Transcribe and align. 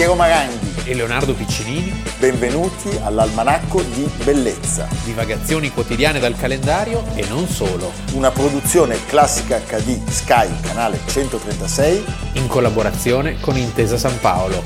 Piero 0.00 0.14
Maranghi 0.14 0.88
e 0.88 0.94
Leonardo 0.94 1.34
Piccinini. 1.34 1.92
Benvenuti 2.18 2.88
all'Almanacco 3.02 3.82
di 3.82 4.10
Bellezza. 4.24 4.88
Divagazioni 5.04 5.68
quotidiane 5.68 6.18
dal 6.18 6.34
calendario 6.36 7.04
e 7.14 7.28
non 7.28 7.46
solo. 7.46 7.92
Una 8.14 8.30
produzione 8.30 9.04
classica 9.04 9.58
HD 9.58 10.02
Sky, 10.08 10.58
canale 10.62 11.00
136. 11.06 12.04
In 12.36 12.48
collaborazione 12.48 13.38
con 13.40 13.58
Intesa 13.58 13.98
San 13.98 14.18
Paolo. 14.20 14.62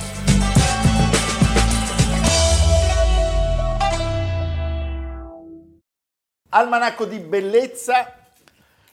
Almanacco 6.51 7.07
di 7.07 7.19
Bellezza, 7.19 8.31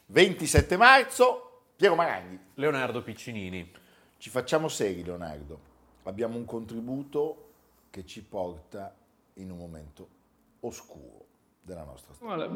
27 0.07 0.75
marzo, 0.75 1.65
Piero 1.75 1.93
Maranghi. 1.93 2.39
Leonardo 2.55 3.03
Piccinini. 3.03 3.71
Ci 4.17 4.31
facciamo 4.31 4.69
seri, 4.69 5.03
Leonardo 5.03 5.69
abbiamo 6.03 6.37
un 6.37 6.45
contributo 6.45 7.49
che 7.89 8.05
ci 8.05 8.23
porta 8.27 8.93
in 9.35 9.51
un 9.51 9.57
momento 9.57 10.07
oscuro 10.61 11.25
della 11.63 11.83
nostra 11.83 12.13
storia. 12.13 12.49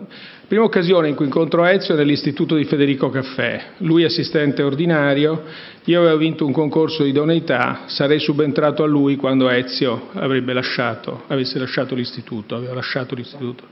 Prima 0.47 0.63
occasione 0.63 1.09
in 1.09 1.15
cui 1.15 1.25
incontro 1.25 1.63
Ezio 1.65 1.93
è 1.93 1.97
nell'istituto 1.97 2.55
di 2.55 2.65
Federico 2.65 3.09
Caffè, 3.09 3.73
lui 3.77 4.03
assistente 4.03 4.63
ordinario, 4.63 5.43
io 5.83 6.01
avevo 6.01 6.17
vinto 6.17 6.45
un 6.45 6.51
concorso 6.51 7.03
di 7.03 7.09
idoneità, 7.09 7.83
sarei 7.87 8.19
subentrato 8.19 8.83
a 8.83 8.87
lui 8.87 9.15
quando 9.15 9.49
Ezio 9.49 10.09
avrebbe 10.13 10.53
lasciato, 10.53 11.23
avesse 11.27 11.59
lasciato 11.59 11.93
l'istituto, 11.93 12.55
aveva 12.55 12.73
lasciato 12.73 13.13
l'istituto. 13.13 13.63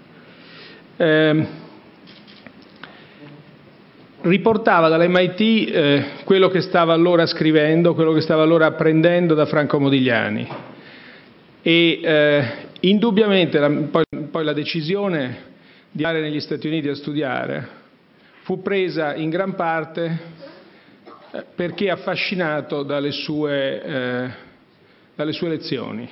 Eh, 0.98 1.48
riportava 4.24 4.88
dall'MIT 4.88 5.42
eh, 5.42 6.06
quello 6.24 6.48
che 6.48 6.62
stava 6.62 6.94
allora 6.94 7.26
scrivendo, 7.26 7.94
quello 7.94 8.14
che 8.14 8.22
stava 8.22 8.44
allora 8.44 8.68
apprendendo 8.68 9.34
da 9.34 9.46
Franco 9.46 9.80
Modigliani. 9.80 10.48
E 11.62 12.00
eh, 12.02 12.44
indubbiamente 12.82 13.60
poi, 13.90 14.44
la 14.44 14.54
decisione 14.54 15.52
di 15.92 16.04
andare 16.04 16.24
negli 16.24 16.40
Stati 16.40 16.68
Uniti 16.68 16.88
a 16.88 16.96
studiare 16.96 17.82
fu 18.42 18.62
presa 18.62 19.16
in 19.16 19.30
gran 19.30 19.56
parte 19.56 20.20
eh, 21.32 21.44
perché 21.56 21.90
affascinato 21.90 22.84
dalle 22.84 23.12
sue, 23.12 23.84
eh, 23.84 24.30
dalle 25.16 25.32
sue 25.34 25.50
lezioni. 25.50 26.10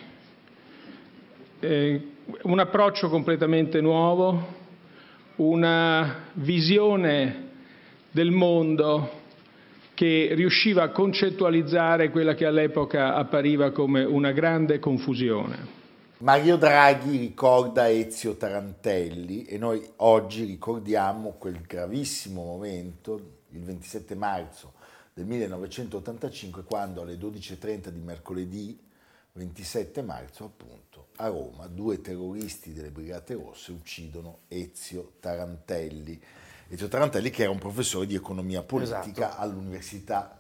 Eh, 1.59 2.02
un 2.44 2.59
approccio 2.59 3.09
completamente 3.09 3.80
nuovo, 3.82 4.59
una 5.38 6.26
visione 6.34 7.50
del 8.12 8.31
mondo 8.31 9.20
che 9.94 10.31
riusciva 10.34 10.84
a 10.84 10.90
concettualizzare 10.90 12.09
quella 12.09 12.34
che 12.34 12.45
all'epoca 12.45 13.16
appariva 13.16 13.72
come 13.72 14.04
una 14.04 14.31
grande 14.31 14.80
confusione. 14.80 15.80
Mario 16.17 16.58
Draghi 16.58 17.17
ricorda 17.17 17.89
Ezio 17.89 18.36
Tarantelli 18.36 19.45
e 19.45 19.58
noi 19.58 19.82
oggi 19.98 20.44
ricordiamo 20.44 21.36
quel 21.38 21.62
gravissimo 21.62 22.44
momento, 22.44 23.39
il 23.50 23.64
27 23.64 24.14
marzo 24.16 24.73
del 25.14 25.26
1985, 25.26 26.64
quando 26.64 27.02
alle 27.02 27.16
12.30 27.16 27.88
di 27.89 28.00
mercoledì 28.00 28.80
27 29.34 30.02
marzo, 30.02 30.44
appunto, 30.45 31.08
a 31.17 31.28
Roma, 31.28 31.67
due 31.67 32.02
terroristi 32.02 32.73
delle 32.73 32.89
Brigate 32.89 33.34
Rosse 33.34 33.72
uccidono 33.72 34.39
Ezio 34.50 35.14
Tarantelli. 35.20 36.22
Ezio 36.72 36.88
Tarantelli 36.88 37.31
che 37.31 37.41
era 37.41 37.52
un 37.52 37.58
professore 37.58 38.05
di 38.05 38.16
economia 38.16 38.64
politica 38.64 39.27
esatto. 39.27 39.41
all'Università 39.41 40.39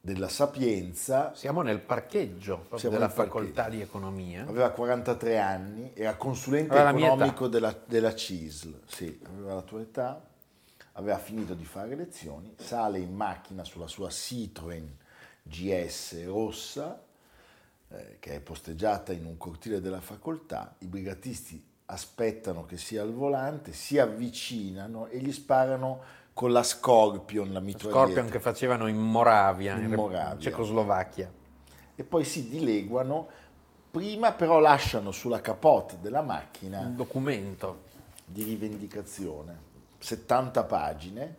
della 0.00 0.28
Sapienza. 0.28 1.32
Siamo 1.32 1.62
nel 1.62 1.78
parcheggio 1.78 2.66
Siamo 2.74 2.96
della 2.96 3.08
facoltà 3.08 3.62
parcheggio. 3.62 3.76
di 3.76 3.82
economia. 3.82 4.44
Aveva 4.44 4.70
43 4.70 5.38
anni, 5.38 5.92
era 5.94 6.16
consulente 6.16 6.76
aveva 6.76 6.90
economico 6.90 7.46
della, 7.46 7.72
della 7.86 8.16
CISL, 8.16 8.80
sì, 8.84 9.20
aveva 9.28 9.54
la 9.54 9.62
tua 9.62 9.80
età, 9.80 10.28
aveva 10.94 11.18
finito 11.18 11.54
di 11.54 11.64
fare 11.64 11.94
lezioni, 11.94 12.56
sale 12.58 12.98
in 12.98 13.14
macchina 13.14 13.62
sulla 13.62 13.86
sua 13.86 14.10
Citroen 14.10 14.92
GS 15.44 16.24
rossa, 16.24 17.00
eh, 17.90 18.16
che 18.18 18.34
è 18.34 18.40
posteggiata 18.40 19.12
in 19.12 19.24
un 19.24 19.36
cortile 19.36 19.80
della 19.80 20.00
facoltà, 20.00 20.74
i 20.78 20.86
brigatisti 20.88 21.74
aspettano 21.86 22.64
che 22.64 22.76
sia 22.76 23.02
al 23.02 23.12
volante, 23.12 23.72
si 23.72 23.98
avvicinano 23.98 25.06
e 25.06 25.18
gli 25.18 25.32
sparano 25.32 26.14
con 26.32 26.52
la 26.52 26.62
Scorpion, 26.62 27.52
la 27.52 27.60
mitraglietta. 27.60 27.98
Scorpion 27.98 28.28
che 28.28 28.40
facevano 28.40 28.88
in 28.88 28.98
Moravia, 28.98 29.76
in, 29.76 29.84
in 29.84 29.94
Moravia. 29.94 30.38
Cecoslovacchia. 30.38 31.32
E 31.94 32.04
poi 32.04 32.24
si 32.24 32.48
dileguano, 32.48 33.28
prima 33.90 34.32
però 34.32 34.58
lasciano 34.58 35.12
sulla 35.12 35.40
capote 35.40 35.96
della 36.00 36.22
macchina 36.22 36.80
un 36.80 36.96
documento 36.96 37.84
di 38.24 38.42
rivendicazione, 38.42 39.56
70 39.98 40.64
pagine, 40.64 41.36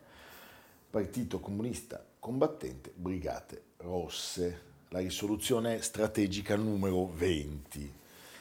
Partito 0.90 1.40
Comunista 1.40 2.04
Combattente, 2.18 2.92
Brigate 2.96 3.62
Rosse, 3.78 4.62
la 4.90 5.00
risoluzione 5.00 5.82
strategica 5.82 6.56
numero 6.56 7.08
20. 7.14 7.94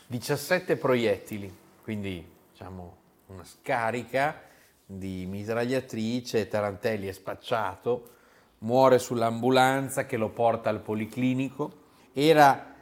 17 0.06 0.76
proiettili 0.76 1.64
quindi 1.86 2.28
diciamo 2.50 2.96
una 3.26 3.44
scarica 3.44 4.42
di 4.84 5.24
mitragliatrice, 5.24 6.48
Tarantelli 6.48 7.06
è 7.06 7.12
spacciato, 7.12 8.10
muore 8.58 8.98
sull'ambulanza 8.98 10.04
che 10.04 10.16
lo 10.16 10.30
porta 10.30 10.68
al 10.68 10.80
policlinico, 10.80 11.84
era 12.12 12.74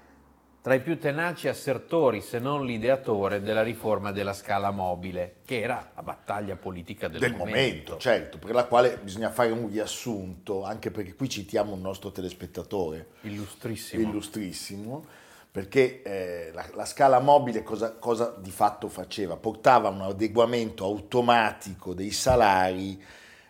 tra 0.62 0.72
i 0.72 0.81
più 0.81 0.98
tenaci 0.98 1.48
assertori, 1.48 2.22
se 2.22 2.38
non 2.38 2.65
l'ideatore, 2.65 3.42
della 3.42 3.62
riforma 3.62 4.10
della 4.10 4.32
scala 4.32 4.70
mobile, 4.70 5.41
che 5.44 5.60
era 5.60 5.91
la 5.94 6.03
battaglia 6.03 6.56
politica 6.56 7.06
del, 7.06 7.21
del 7.21 7.32
momento. 7.32 7.50
momento. 7.59 7.97
Certo, 7.98 8.38
per 8.38 8.54
la 8.54 8.65
quale 8.65 8.97
bisogna 9.03 9.28
fare 9.28 9.50
un 9.50 9.69
riassunto, 9.69 10.65
anche 10.65 10.91
perché 10.91 11.15
qui 11.15 11.28
citiamo 11.28 11.75
un 11.75 11.82
nostro 11.82 12.10
telespettatore. 12.10 13.09
Illustrissimo. 13.21 14.03
Illustrissimo 14.03 15.24
perché 15.54 16.03
eh, 16.03 16.50
la, 16.53 16.66
la, 16.75 16.84
scala 16.84 17.20
mobile 17.20 17.62
cosa, 17.62 17.92
cosa, 17.92 18.34
di 18.41 18.50
fatto 18.50 18.88
faceva? 18.88 19.37
Portava 19.37 19.88
un 19.88 20.00
adeguamento 20.00 20.82
automatico 20.82 21.94
dei 21.94 22.10
salari 22.10 23.00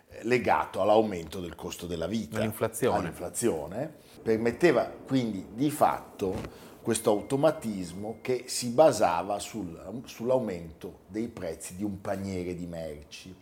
eh, 0.09 0.19
legato 0.21 0.81
all'aumento 0.81 1.39
del 1.39 1.55
costo 1.55 1.87
della 1.87 2.05
vita, 2.05 2.37
all'inflazione. 2.37 2.97
all'inflazione, 2.99 3.91
permetteva 4.21 4.87
quindi 5.07 5.47
di 5.55 5.71
fatto 5.71 6.35
questo 6.83 7.09
automatismo 7.09 8.19
che 8.21 8.43
si 8.45 8.69
basava 8.69 9.39
sul, 9.39 10.03
sull'aumento 10.05 10.99
dei 11.07 11.27
prezzi 11.27 11.75
di 11.75 11.83
un 11.83 12.01
paniere 12.01 12.53
di 12.53 12.67
merci. 12.67 13.35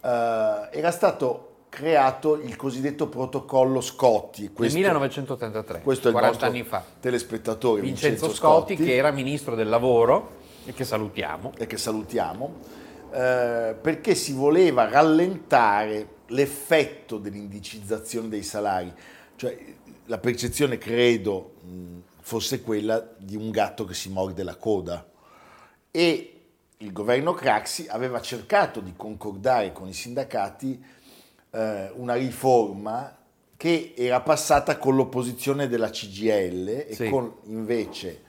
Uh, 0.00 0.68
era 0.70 0.90
stato 0.90 1.55
creato 1.76 2.40
il 2.40 2.56
cosiddetto 2.56 3.06
protocollo 3.06 3.82
Scotti. 3.82 4.50
Questo, 4.50 4.78
Nel 4.78 4.86
1983, 4.86 5.82
questo 5.82 6.08
è 6.08 6.12
40 6.12 6.46
anni 6.46 6.62
fa. 6.62 6.82
telespettatore 6.98 7.82
Vincenzo, 7.82 8.08
Vincenzo 8.08 8.34
Scotti, 8.34 8.76
Scotti, 8.76 8.88
che 8.88 8.96
era 8.96 9.10
ministro 9.10 9.54
del 9.54 9.68
lavoro 9.68 10.36
e 10.64 10.72
che 10.72 10.84
salutiamo. 10.84 11.52
E 11.58 11.66
che 11.66 11.76
salutiamo, 11.76 12.54
eh, 13.12 13.76
perché 13.78 14.14
si 14.14 14.32
voleva 14.32 14.88
rallentare 14.88 16.08
l'effetto 16.28 17.18
dell'indicizzazione 17.18 18.30
dei 18.30 18.42
salari. 18.42 18.90
Cioè, 19.36 19.58
la 20.06 20.16
percezione, 20.16 20.78
credo, 20.78 21.56
fosse 22.22 22.62
quella 22.62 23.06
di 23.18 23.36
un 23.36 23.50
gatto 23.50 23.84
che 23.84 23.92
si 23.92 24.08
morde 24.08 24.42
la 24.44 24.56
coda. 24.56 25.06
E 25.90 26.36
il 26.78 26.92
governo 26.92 27.32
Craxi 27.32 27.86
aveva 27.88 28.20
cercato 28.22 28.80
di 28.80 28.94
concordare 28.96 29.72
con 29.72 29.88
i 29.88 29.92
sindacati 29.92 30.82
eh, 31.56 31.90
una 31.94 32.14
riforma 32.14 33.16
che 33.56 33.94
era 33.96 34.20
passata 34.20 34.76
con 34.76 34.94
l'opposizione 34.94 35.66
della 35.66 35.88
CGL 35.88 36.84
e 36.88 36.94
sì. 36.94 37.08
con 37.08 37.32
invece 37.44 38.22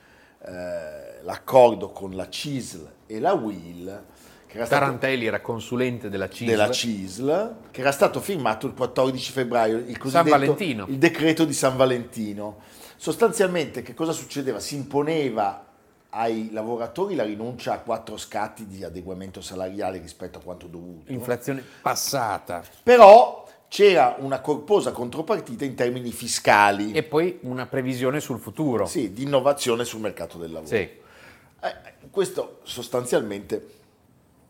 eh, 0.46 1.22
l'accordo 1.24 1.90
con 1.90 2.16
la 2.16 2.30
CISL 2.30 2.90
e 3.06 3.20
la 3.20 3.34
WIL. 3.34 4.04
Era 4.50 4.66
Tarantelli 4.66 5.24
stato, 5.24 5.28
era 5.28 5.42
consulente 5.42 6.10
della 6.10 6.30
CISL. 6.30 6.50
della 6.50 6.72
CISL. 6.72 7.56
che 7.70 7.82
era 7.82 7.92
stato 7.92 8.20
firmato 8.20 8.66
il 8.66 8.74
14 8.74 9.32
febbraio, 9.32 9.78
il 9.78 9.98
cosiddetto 10.00 10.56
il 10.88 10.98
decreto 10.98 11.46
di 11.46 11.54
San 11.54 11.76
Valentino. 11.76 12.62
Sostanzialmente 12.96 13.84
che 13.84 13.94
cosa 13.94 14.14
succedeva? 14.14 14.60
Si 14.60 14.74
imponeva 14.74 15.67
ai 16.10 16.50
lavoratori 16.52 17.16
la 17.16 17.24
rinuncia 17.24 17.74
a 17.74 17.80
quattro 17.80 18.18
scatti 18.18 18.66
di 18.66 18.84
adeguamento 18.84 19.42
salariale 19.42 20.00
rispetto 20.00 20.40
a 20.40 20.42
quanto 20.42 20.68
dovuto. 20.68 21.12
Inflazione 21.12 21.64
passata. 21.82 22.64
Però 22.84 23.46
c'era 23.68 24.16
una 24.20 24.40
corposa 24.40 24.92
contropartita 24.92 25.66
in 25.66 25.76
termini 25.76 26.12
fiscali. 26.12 26.94
E 26.94 27.04
poi 27.04 27.40
una 27.42 27.66
previsione 27.66 28.20
sul 28.20 28.40
futuro. 28.40 28.86
Sì, 28.86 29.12
di 29.12 29.24
innovazione 29.24 29.84
sul 29.84 30.00
mercato 30.00 30.38
del 30.38 30.52
lavoro. 30.52 30.70
Sì. 30.70 30.76
Eh, 30.78 31.76
questo 32.10 32.60
sostanzialmente 32.64 33.76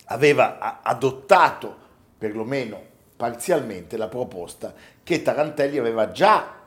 aveva 0.06 0.82
adottato, 0.84 1.76
perlomeno 2.18 2.82
parzialmente, 3.16 3.98
la 3.98 4.08
proposta 4.08 4.74
che 5.04 5.22
Tarantelli 5.22 5.80
aveva 5.80 6.12
già 6.12 6.58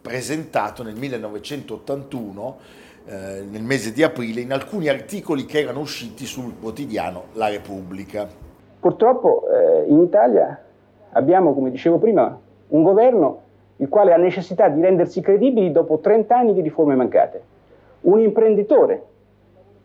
presentato 0.00 0.82
nel 0.82 0.96
1981, 0.96 2.58
eh, 3.06 3.44
nel 3.50 3.62
mese 3.62 3.92
di 3.92 4.02
aprile, 4.02 4.40
in 4.40 4.52
alcuni 4.52 4.88
articoli 4.88 5.44
che 5.44 5.60
erano 5.60 5.80
usciti 5.80 6.24
sul 6.24 6.54
quotidiano 6.60 7.24
La 7.34 7.48
Repubblica. 7.48 8.26
Purtroppo 8.80 9.44
eh, 9.48 9.84
in 9.88 10.00
Italia 10.00 10.60
abbiamo, 11.12 11.54
come 11.54 11.70
dicevo 11.70 11.98
prima, 11.98 12.38
un 12.68 12.82
governo 12.82 13.40
il 13.76 13.88
quale 13.88 14.12
ha 14.12 14.16
necessità 14.16 14.68
di 14.68 14.80
rendersi 14.80 15.20
credibili 15.20 15.72
dopo 15.72 15.98
30 15.98 16.36
anni 16.36 16.52
di 16.52 16.60
riforme 16.60 16.94
mancate. 16.94 17.42
Un 18.02 18.20
imprenditore 18.20 19.10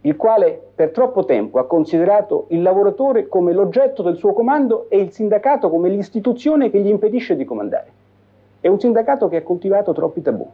il 0.01 0.15
quale 0.15 0.61
per 0.73 0.91
troppo 0.91 1.25
tempo 1.25 1.59
ha 1.59 1.65
considerato 1.65 2.45
il 2.49 2.61
lavoratore 2.61 3.27
come 3.27 3.51
l'oggetto 3.51 4.03
del 4.03 4.15
suo 4.15 4.31
comando 4.31 4.85
e 4.89 4.99
il 4.99 5.11
sindacato 5.11 5.69
come 5.69 5.89
l'istituzione 5.89 6.69
che 6.69 6.79
gli 6.79 6.87
impedisce 6.87 7.35
di 7.35 7.43
comandare. 7.43 7.91
È 8.61 8.67
un 8.67 8.79
sindacato 8.79 9.27
che 9.27 9.37
ha 9.37 9.43
coltivato 9.43 9.91
troppi 9.93 10.21
tabù. 10.21 10.47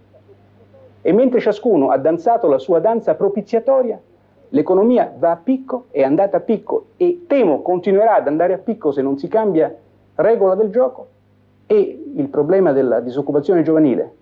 E 1.06 1.12
mentre 1.12 1.42
ciascuno 1.42 1.90
ha 1.90 1.98
danzato 1.98 2.48
la 2.48 2.58
sua 2.58 2.80
danza 2.80 3.14
propiziatoria, 3.16 4.00
l'economia 4.50 5.14
va 5.18 5.32
a 5.32 5.36
picco, 5.36 5.88
è 5.92 6.02
andata 6.02 6.38
a 6.38 6.40
picco 6.40 6.92
e 6.96 7.26
temo 7.28 7.62
continuerà 7.62 8.16
ad 8.16 8.28
andare 8.28 8.54
a 8.54 8.58
picco 8.58 8.94
se 8.94 9.02
non 9.02 9.18
si 9.18 9.28
cambia 9.28 9.76
regola 10.16 10.56
del 10.56 10.70
gioco 10.70 11.08
e 11.66 12.12
il 12.16 12.28
problema 12.30 12.72
della 12.72 13.02
disoccupazione 13.02 13.64
giovanile 13.64 14.14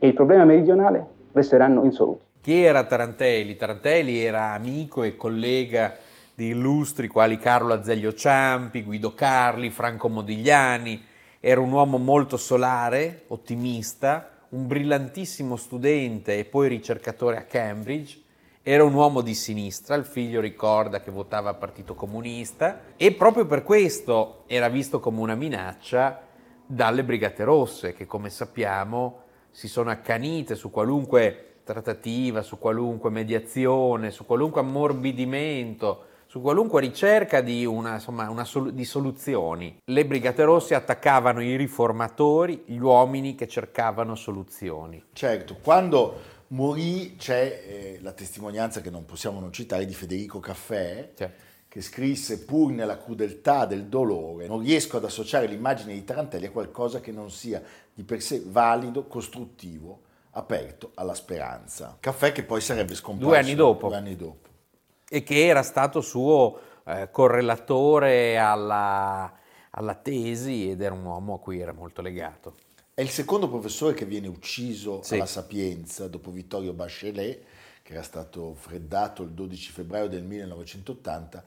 e 0.00 0.08
il 0.08 0.14
problema 0.14 0.44
meridionale 0.44 1.06
resteranno 1.30 1.84
insoluti. 1.84 2.24
Chi 2.40 2.60
era 2.60 2.82
Tarantelli? 2.82 3.54
Tarantelli 3.54 4.18
era 4.18 4.52
amico 4.52 5.04
e 5.04 5.14
collega 5.14 5.94
di 6.34 6.48
illustri 6.48 7.06
quali 7.06 7.38
Carlo 7.38 7.72
Azeglio 7.72 8.14
Ciampi, 8.14 8.82
Guido 8.82 9.14
Carli, 9.14 9.70
Franco 9.70 10.08
Modigliani. 10.08 11.04
Era 11.38 11.60
un 11.60 11.70
uomo 11.70 11.98
molto 11.98 12.36
solare, 12.36 13.24
ottimista, 13.28 14.39
un 14.50 14.66
brillantissimo 14.66 15.56
studente 15.56 16.38
e 16.38 16.44
poi 16.44 16.68
ricercatore 16.68 17.36
a 17.36 17.42
Cambridge. 17.42 18.22
Era 18.62 18.84
un 18.84 18.92
uomo 18.92 19.20
di 19.20 19.34
sinistra, 19.34 19.94
il 19.94 20.04
figlio 20.04 20.40
ricorda 20.40 21.00
che 21.00 21.10
votava 21.10 21.54
Partito 21.54 21.94
Comunista 21.94 22.80
e 22.96 23.12
proprio 23.12 23.46
per 23.46 23.62
questo 23.62 24.44
era 24.46 24.68
visto 24.68 25.00
come 25.00 25.20
una 25.20 25.34
minaccia 25.34 26.26
dalle 26.66 27.02
Brigate 27.02 27.42
Rosse 27.44 27.94
che 27.94 28.06
come 28.06 28.28
sappiamo 28.28 29.22
si 29.50 29.66
sono 29.66 29.90
accanite 29.90 30.54
su 30.54 30.70
qualunque 30.70 31.60
trattativa, 31.64 32.42
su 32.42 32.58
qualunque 32.58 33.10
mediazione, 33.10 34.10
su 34.10 34.26
qualunque 34.26 34.60
ammorbidimento, 34.60 36.04
su 36.30 36.40
qualunque 36.40 36.80
ricerca 36.80 37.40
di, 37.40 37.66
una, 37.66 37.94
insomma, 37.94 38.30
una 38.30 38.44
sol- 38.44 38.72
di 38.72 38.84
soluzioni. 38.84 39.80
Le 39.86 40.06
Brigate 40.06 40.44
Rosse 40.44 40.76
attaccavano 40.76 41.42
i 41.42 41.56
riformatori, 41.56 42.62
gli 42.66 42.78
uomini 42.78 43.34
che 43.34 43.48
cercavano 43.48 44.14
soluzioni. 44.14 45.02
Certo, 45.12 45.56
quando 45.60 46.20
morì 46.48 47.16
c'è 47.16 47.64
eh, 47.66 47.98
la 48.00 48.12
testimonianza 48.12 48.80
che 48.80 48.90
non 48.90 49.04
possiamo 49.06 49.40
non 49.40 49.52
citare 49.52 49.84
di 49.84 49.92
Federico 49.92 50.38
Caffè, 50.38 51.10
certo. 51.16 51.42
che 51.66 51.80
scrisse 51.80 52.44
pur 52.44 52.70
nella 52.70 52.96
crudeltà 52.96 53.66
del 53.66 53.86
dolore, 53.86 54.46
non 54.46 54.60
riesco 54.60 54.98
ad 54.98 55.04
associare 55.06 55.48
l'immagine 55.48 55.94
di 55.94 56.04
Tarantelli 56.04 56.46
a 56.46 56.52
qualcosa 56.52 57.00
che 57.00 57.10
non 57.10 57.32
sia 57.32 57.60
di 57.92 58.04
per 58.04 58.22
sé 58.22 58.40
valido, 58.46 59.08
costruttivo 59.08 60.02
aperto 60.34 60.92
alla 60.94 61.14
speranza. 61.14 61.96
Caffè 61.98 62.30
che 62.30 62.44
poi 62.44 62.60
sarebbe 62.60 62.94
scomparso 62.94 63.30
due 63.30 63.38
anni 63.38 63.56
dopo. 63.56 63.88
Due 63.88 63.96
anni 63.96 64.14
dopo. 64.14 64.49
E 65.12 65.24
che 65.24 65.46
era 65.46 65.64
stato 65.64 66.00
suo 66.00 66.60
eh, 66.84 67.08
correlatore 67.10 68.38
alla, 68.38 69.32
alla 69.70 69.94
tesi 69.94 70.70
ed 70.70 70.80
era 70.80 70.94
un 70.94 71.04
uomo 71.04 71.34
a 71.34 71.40
cui 71.40 71.58
era 71.58 71.72
molto 71.72 72.00
legato. 72.00 72.54
È 72.94 73.00
il 73.00 73.08
secondo 73.08 73.48
professore 73.48 73.94
che 73.94 74.04
viene 74.04 74.28
ucciso 74.28 75.02
sì. 75.02 75.14
alla 75.14 75.26
Sapienza 75.26 76.06
dopo 76.06 76.30
Vittorio 76.30 76.72
Bachelet, 76.72 77.42
che 77.82 77.92
era 77.92 78.02
stato 78.02 78.54
freddato 78.54 79.22
il 79.22 79.30
12 79.30 79.72
febbraio 79.72 80.08
del 80.08 80.22
1980 80.22 81.42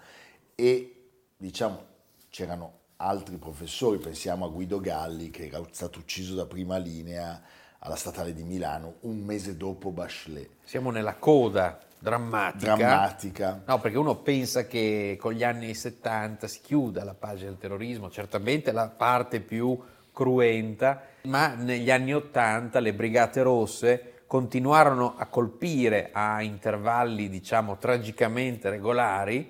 e 0.56 0.96
diciamo 1.38 1.86
c'erano 2.30 2.80
altri 2.98 3.38
professori, 3.38 4.00
pensiamo 4.00 4.46
a 4.46 4.50
Guido 4.50 4.80
Galli 4.80 5.30
che 5.30 5.46
era 5.46 5.62
stato 5.72 6.00
ucciso 6.00 6.36
da 6.36 6.46
prima 6.46 6.78
linea 6.78 7.42
alla 7.80 7.96
Statale 7.96 8.34
di 8.34 8.44
Milano 8.44 8.96
un 9.02 9.20
mese 9.20 9.56
dopo 9.56 9.92
Bachelet. 9.92 10.50
Siamo 10.64 10.90
nella 10.90 11.16
coda 11.16 11.80
drammatica. 12.04 12.76
Drammatica. 12.76 13.64
No, 13.66 13.80
perché 13.80 13.98
uno 13.98 14.18
pensa 14.18 14.68
che 14.68 15.18
con 15.20 15.32
gli 15.32 15.44
anni 15.44 15.74
70 15.74 16.48
si 16.48 16.60
chiuda 16.62 17.06
la 17.06 17.14
pagina 17.14 17.50
del 17.50 17.58
terrorismo, 17.58 18.10
certamente 18.10 18.74
la 18.74 18.90
parte 18.90 19.40
più 19.40 19.80
cruenta, 20.12 21.02
ma 21.24 21.54
negli 21.56 21.90
anni 21.90 22.14
80 22.14 22.80
le 22.82 22.94
Brigate 22.94 23.42
Rosse 23.42 24.24
continuarono 24.28 25.16
a 25.18 25.28
colpire 25.28 26.10
a 26.12 26.42
intervalli, 26.42 27.30
diciamo, 27.30 27.78
tragicamente 27.78 28.70
regolari, 28.70 29.50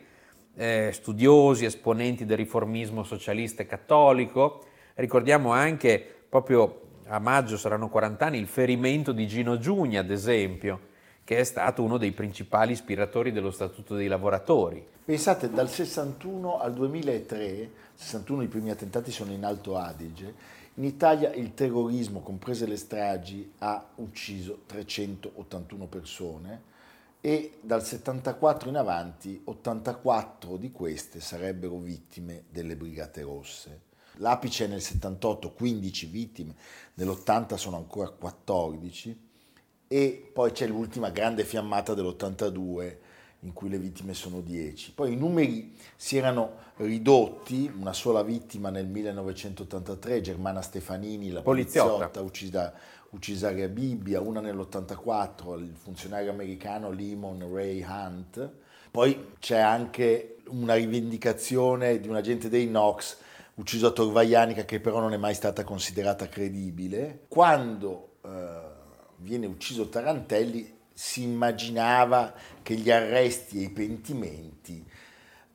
eh, 0.56 0.92
studiosi, 0.94 1.66
esponenti 1.66 2.26
del 2.26 2.38
riformismo 2.38 3.04
socialista 3.04 3.64
e 3.64 3.66
cattolico. 3.66 4.66
Ricordiamo 4.94 5.52
anche 5.52 6.06
proprio 6.30 6.82
a 7.08 7.18
maggio 7.18 7.58
saranno 7.58 7.90
40 7.90 8.26
anni, 8.26 8.38
il 8.38 8.48
ferimento 8.48 9.12
di 9.12 9.28
Gino 9.28 9.58
Giugni, 9.58 9.98
ad 9.98 10.12
esempio, 10.12 10.92
che 11.24 11.38
è 11.38 11.44
stato 11.44 11.84
uno 11.84 11.98
dei 11.98 12.12
principali 12.12 12.74
ispiratori 12.74 13.32
dello 13.32 13.52
Statuto 13.52 13.96
dei 13.96 14.08
lavoratori. 14.08 14.86
Pensate, 15.06 15.50
dal 15.50 15.70
61 15.70 16.60
al 16.60 16.74
2003, 16.74 17.72
61 17.96 18.44
i 18.44 18.48
primi 18.48 18.72
attentati 18.72 19.12
sono 19.12 19.32
in 19.32 19.44
Alto 19.44 19.78
Adige, 19.78 20.34
in 20.76 20.86
Italia 20.86 21.32
il 21.34 21.54
terrorismo, 21.54 22.22
comprese 22.22 22.66
le 22.66 22.78
stragi, 22.78 23.54
ha 23.60 23.86
ucciso 23.96 24.64
381 24.66 25.86
persone 25.86 26.72
e 27.22 27.60
dal 27.62 27.86
74 27.86 28.70
in 28.70 28.76
avanti 28.76 29.40
84 29.44 30.58
di 30.58 30.72
queste 30.72 31.22
sarebbero 31.22 31.78
vittime 31.78 32.46
delle 32.50 32.76
Brigate 32.76 33.22
Rosse. 33.22 33.82
L'apice 34.18 34.66
è 34.66 34.68
nel 34.68 34.82
78, 34.82 35.54
15 35.54 36.06
vittime, 36.08 36.56
nell'80 36.96 37.56
sono 37.56 37.78
ancora 37.78 38.10
14 38.10 39.23
e 39.94 40.28
poi 40.34 40.52
c'è 40.52 40.66
l'ultima 40.66 41.12
grande 41.12 41.44
fiammata 41.44 41.94
dell'82 41.94 42.96
in 43.42 43.54
cui 43.54 43.70
le 43.70 43.78
vittime 43.78 44.16
sono 44.16 44.42
10. 44.42 44.94
Poi 44.94 45.14
i 45.14 45.16
numeri 45.16 45.76
si 45.96 46.18
erano 46.18 46.54
ridotti, 46.78 47.72
una 47.78 47.94
sola 47.94 48.24
vittima 48.24 48.72
nel 48.72 48.88
1983, 48.88 50.22
Germana 50.22 50.64
Stefanini, 50.64 51.30
la 51.30 51.44
poliziotta, 51.44 51.90
poliziotta 51.90 52.22
uccisa, 52.22 52.74
uccisa 53.12 53.50
a 53.50 53.68
Bibbia, 53.68 54.20
una 54.20 54.40
nell'84, 54.40 55.60
il 55.60 55.76
funzionario 55.76 56.32
americano 56.32 56.90
Limon 56.90 57.48
Ray 57.54 57.84
Hunt. 57.84 58.50
Poi 58.90 59.34
c'è 59.38 59.60
anche 59.60 60.38
una 60.48 60.74
rivendicazione 60.74 62.00
di 62.00 62.08
un 62.08 62.16
agente 62.16 62.50
dei 62.50 62.68
Knox 62.68 63.18
ucciso 63.56 63.86
a 63.86 63.92
Torvaianica 63.92 64.66
che 64.66 64.80
però 64.80 65.00
non 65.00 65.14
è 65.14 65.18
mai 65.18 65.36
stata 65.36 65.64
considerata 65.64 66.28
credibile. 66.28 67.26
Quando 67.28 68.14
eh, 68.26 68.53
viene 69.24 69.46
ucciso 69.46 69.88
Tarantelli 69.88 70.82
si 70.94 71.24
immaginava 71.24 72.34
che 72.62 72.76
gli 72.76 72.92
arresti 72.92 73.60
e 73.60 73.64
i 73.64 73.70
pentimenti 73.70 74.86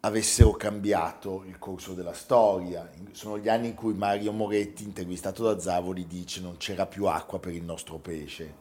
avessero 0.00 0.52
cambiato 0.52 1.44
il 1.46 1.58
corso 1.58 1.92
della 1.92 2.14
storia. 2.14 2.88
Sono 3.12 3.38
gli 3.38 3.48
anni 3.48 3.68
in 3.68 3.74
cui 3.74 3.94
Mario 3.94 4.32
Moretti, 4.32 4.84
intervistato 4.84 5.44
da 5.44 5.60
Zavoli, 5.60 6.06
dice 6.06 6.40
non 6.40 6.56
c'era 6.56 6.86
più 6.86 7.04
acqua 7.04 7.38
per 7.38 7.52
il 7.52 7.62
nostro 7.62 7.98
pesce, 7.98 8.54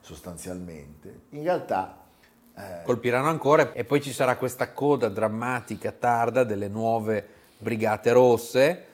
sostanzialmente. 0.00 1.20
In 1.30 1.44
realtà... 1.44 2.04
Eh... 2.56 2.82
Colpiranno 2.84 3.28
ancora 3.28 3.72
e 3.72 3.84
poi 3.84 4.02
ci 4.02 4.12
sarà 4.12 4.36
questa 4.36 4.72
coda 4.72 5.08
drammatica 5.08 5.92
tarda 5.92 6.42
delle 6.42 6.68
nuove 6.68 7.26
Brigate 7.58 8.10
Rosse, 8.10 8.84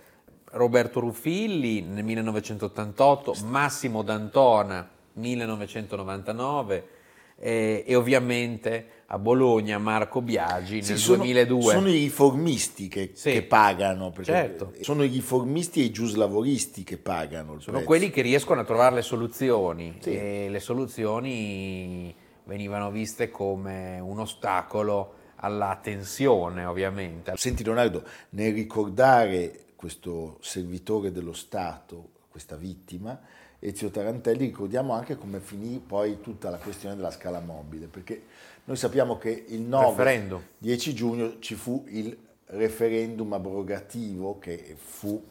Roberto 0.51 1.01
Ruffilli 1.01 1.81
nel 1.81 2.05
1988, 2.05 3.37
Massimo 3.45 4.03
D'Antona 4.03 4.93
1999 5.15 6.89
eh, 7.37 7.85
e 7.87 7.95
ovviamente 7.95 9.03
a 9.07 9.19
Bologna 9.19 9.79
Marco 9.79 10.23
Biagi 10.23 10.81
nel 10.81 10.99
sono, 10.99 11.23
2002. 11.23 11.63
Sono 11.73 11.89
i 11.89 11.99
riformisti 11.99 12.89
che, 12.89 13.11
sì. 13.15 13.33
che 13.33 13.43
pagano, 13.43 14.13
certo. 14.23 14.73
sono 14.81 15.05
i 15.05 15.09
riformisti 15.09 15.81
e 15.81 15.85
i 15.85 15.91
giuslavoristi 15.91 16.85
che 16.85 16.97
pagano. 16.97 17.61
sono 17.61 17.77
prezzo. 17.77 17.85
quelli 17.85 18.11
che 18.11 18.23
riescono 18.23 18.61
a 18.61 18.65
trovare 18.65 18.97
le 18.97 19.03
soluzioni 19.03 19.99
sì. 20.01 20.15
e 20.15 20.49
le 20.49 20.61
soluzioni 20.61 22.15
venivano 22.45 22.91
viste 22.91 23.31
come 23.31 23.99
un 24.01 24.21
ostacolo 24.21 25.15
alla 25.37 25.79
tensione 25.83 26.65
ovviamente. 26.65 27.33
Senti 27.37 27.65
Leonardo, 27.65 28.03
nel 28.31 28.53
ricordare 28.53 29.65
questo 29.77 30.39
servitore 30.41 31.13
dello 31.13 31.35
Stato, 31.35 32.11
questa 32.31 32.57
vittima, 32.57 33.21
Ezio 33.67 33.89
Tarantelli, 33.89 34.45
ricordiamo 34.45 34.93
anche 34.93 35.17
come 35.17 35.41
finì 35.41 35.83
poi 35.85 36.21
tutta 36.21 36.51
la 36.51 36.59
questione 36.59 36.97
della 36.97 37.11
scala 37.11 37.41
mobile, 37.41 37.87
perché 37.87 38.23
noi 38.65 38.77
sappiamo 38.77 39.17
che 39.17 39.47
il 39.49 39.63
9, 39.63 40.43
10 40.59 40.95
giugno 40.95 41.39
ci 41.39 41.55
fu 41.55 41.83
il 41.89 42.15
referendum 42.49 43.33
abrogativo 43.33 44.39
che 44.39 44.77
fu 44.77 45.23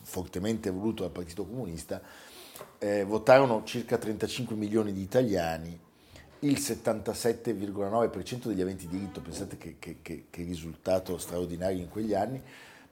fortemente 0.00 0.70
voluto 0.70 1.02
dal 1.02 1.12
Partito 1.12 1.44
Comunista 1.44 2.00
eh, 2.78 3.04
votarono 3.04 3.62
circa 3.64 3.98
35 3.98 4.56
milioni 4.56 4.94
di 4.94 5.02
italiani, 5.02 5.78
il 6.40 6.54
77,9% 6.54 8.48
degli 8.48 8.62
aventi 8.62 8.88
diritto, 8.88 9.20
pensate 9.20 9.58
che, 9.58 9.76
che, 9.78 9.98
che, 10.00 10.24
che 10.30 10.42
risultato 10.42 11.18
straordinario 11.18 11.82
in 11.82 11.90
quegli 11.90 12.14
anni, 12.14 12.42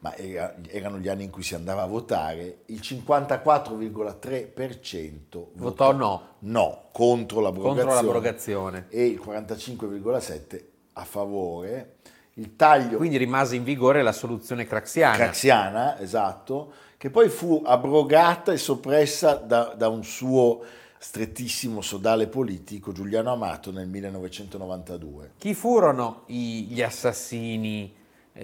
ma 0.01 0.15
era, 0.17 0.57
erano 0.69 0.99
gli 0.99 1.09
anni 1.09 1.25
in 1.25 1.31
cui 1.31 1.43
si 1.43 1.55
andava 1.55 1.83
a 1.83 1.87
votare, 1.87 2.59
il 2.67 2.81
54,3% 2.81 5.47
votò 5.55 5.93
no. 5.93 6.35
no 6.41 6.89
contro 6.93 7.41
l'abrogazione, 7.41 7.85
contro 7.85 8.03
l'abrogazione 8.03 8.85
e 8.89 9.07
il 9.07 9.23
45,7% 9.25 10.63
a 10.95 11.05
favore. 11.05 11.99
Il 12.35 12.57
taglio... 12.57 12.97
Quindi 12.97 13.17
rimase 13.19 13.55
in 13.57 13.65
vigore 13.65 14.03
la 14.03 14.13
soluzione 14.13 14.67
craxiana. 14.67 15.17
Craxiana, 15.17 15.99
esatto, 16.01 16.73
che 16.97 17.11
poi 17.11 17.29
fu 17.29 17.63
abrogata 17.65 18.53
e 18.53 18.57
soppressa 18.57 19.35
da, 19.35 19.75
da 19.77 19.89
un 19.89 20.05
suo 20.05 20.63
strettissimo 20.99 21.83
sodale 21.83 22.29
politico, 22.29 22.93
Giuliano 22.93 23.33
Amato, 23.33 23.71
nel 23.71 23.89
1992. 23.89 25.33
Chi 25.39 25.53
furono 25.55 26.23
gli 26.27 26.81
assassini 26.81 27.99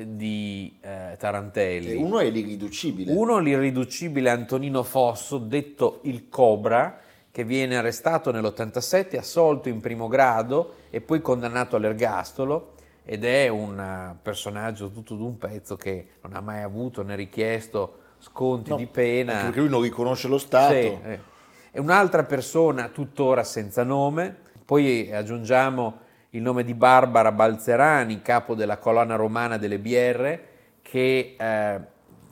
di 0.04 0.76
eh, 0.80 1.16
Tarantelli? 1.18 1.94
Uno 1.94 2.18
è 2.18 2.28
l'irriducibile. 2.28 3.12
Uno 3.12 3.38
l'irriducibile 3.38 4.30
Antonino 4.30 4.82
Fosso, 4.82 5.38
detto 5.38 6.00
il 6.02 6.28
Cobra, 6.28 7.00
che 7.30 7.44
viene 7.44 7.76
arrestato 7.76 8.30
nell'87, 8.30 9.18
assolto 9.18 9.68
in 9.68 9.80
primo 9.80 10.08
grado 10.08 10.74
e 10.90 11.00
poi 11.00 11.20
condannato 11.20 11.76
all'ergastolo 11.76 12.72
ed 13.04 13.24
è 13.24 13.48
un 13.48 13.78
eh, 13.78 14.16
personaggio 14.20 14.90
tutto 14.90 15.14
d'un 15.14 15.38
pezzo 15.38 15.76
che 15.76 16.08
non 16.22 16.34
ha 16.34 16.40
mai 16.40 16.62
avuto 16.62 17.02
né 17.02 17.14
richiesto 17.14 17.98
sconti 18.18 18.70
no, 18.70 18.76
di 18.76 18.86
pena. 18.86 19.42
Perché 19.42 19.60
lui 19.60 19.68
non 19.68 19.82
riconosce 19.82 20.28
lo 20.28 20.38
Stato. 20.38 20.72
Sì, 20.72 20.98
eh. 21.04 21.20
È 21.70 21.78
un'altra 21.78 22.24
persona 22.24 22.88
tuttora 22.88 23.44
senza 23.44 23.84
nome, 23.84 24.34
poi 24.64 25.12
aggiungiamo 25.12 25.98
il 26.36 26.42
nome 26.42 26.64
di 26.64 26.74
Barbara 26.74 27.32
Balzerani, 27.32 28.20
capo 28.20 28.54
della 28.54 28.76
colonna 28.76 29.16
romana 29.16 29.56
delle 29.56 29.78
BR, 29.78 30.38
che, 30.82 31.34
eh, 31.38 31.80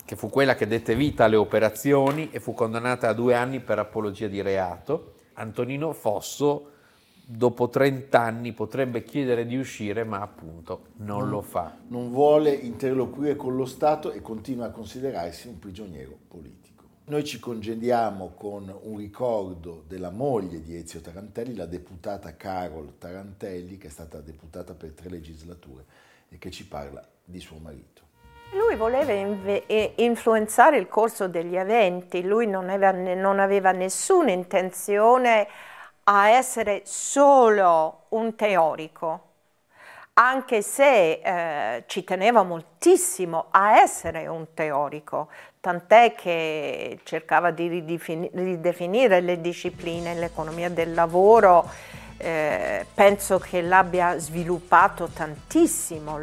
che 0.05 0.17
fu 0.17 0.29
quella 0.29 0.55
che 0.55 0.67
dette 0.67 0.95
vita 0.95 1.25
alle 1.25 1.37
operazioni 1.37 2.29
e 2.31 2.39
fu 2.39 2.53
condannata 2.53 3.09
a 3.09 3.15
due 3.15 3.35
anni 3.35 3.61
per 3.61 3.79
apologia 3.79 4.29
di 4.29 4.43
reato. 4.43 5.15
Antonino 5.35 5.93
Fosso, 5.95 6.71
dopo 7.25 7.71
30 7.71 8.21
anni, 8.21 8.53
potrebbe 8.53 9.03
chiedere 9.03 9.47
di 9.47 9.57
uscire, 9.57 10.05
ma 10.05 10.21
appunto 10.21 10.89
non, 10.97 11.21
non 11.21 11.29
lo 11.31 11.41
fa. 11.41 11.75
Non 11.89 12.11
vuole 12.11 12.51
interloquire 12.51 13.37
con 13.37 13.57
lo 13.57 13.65
Stato 13.65 14.13
e 14.13 14.21
continua 14.21 14.67
a 14.67 14.71
considerarsi 14.71 15.49
un 15.49 15.59
prigioniero 15.59 16.15
politico. 16.29 16.64
Noi 17.07 17.23
ci 17.23 17.39
congediamo 17.39 18.33
con 18.35 18.75
un 18.85 18.97
ricordo 18.97 19.85
della 19.87 20.09
moglie 20.09 20.63
di 20.63 20.75
Ezio 20.75 21.03
Tarantelli, 21.03 21.55
la 21.55 21.67
deputata 21.67 22.35
Carol 22.35 22.97
Tarantelli, 22.97 23.77
che 23.77 23.89
è 23.89 23.91
stata 23.91 24.23
deputata 24.23 24.73
per 24.73 24.93
tre 24.93 25.11
legislature 25.11 25.85
e 26.31 26.39
che 26.39 26.51
ci 26.51 26.67
parla 26.67 27.07
di 27.23 27.41
suo 27.41 27.59
marito. 27.59 28.01
Lui 28.53 28.75
voleva 28.77 29.13
inve- 29.13 29.93
influenzare 29.97 30.79
il 30.79 30.89
corso 30.89 31.29
degli 31.29 31.57
eventi, 31.57 32.23
lui 32.23 32.47
non 32.47 32.71
aveva, 32.71 32.93
non 32.93 33.39
aveva 33.39 33.71
nessuna 33.73 34.31
intenzione 34.31 35.47
a 36.05 36.31
essere 36.31 36.85
solo 36.87 38.05
un 38.11 38.35
teorico, 38.35 39.29
anche 40.15 40.63
se 40.63 41.21
eh, 41.21 41.85
ci 41.87 42.03
teneva 42.03 42.45
moltissimo 42.45 43.49
a 43.51 43.81
essere 43.81 44.27
un 44.27 44.55
teorico, 44.55 45.29
tant'è 45.65 46.15
che 46.15 46.99
cercava 47.05 47.51
di 47.51 47.69
ridefinire 47.69 49.23
le 49.23 49.41
discipline, 49.41 50.15
l'economia 50.15 50.69
del 50.69 50.93
lavoro, 50.93 51.67
eh, 52.19 52.85
penso 52.93 53.39
che 53.39 53.63
l'abbia 53.63 54.19
sviluppato 54.19 55.09
tantissimo. 55.09 56.19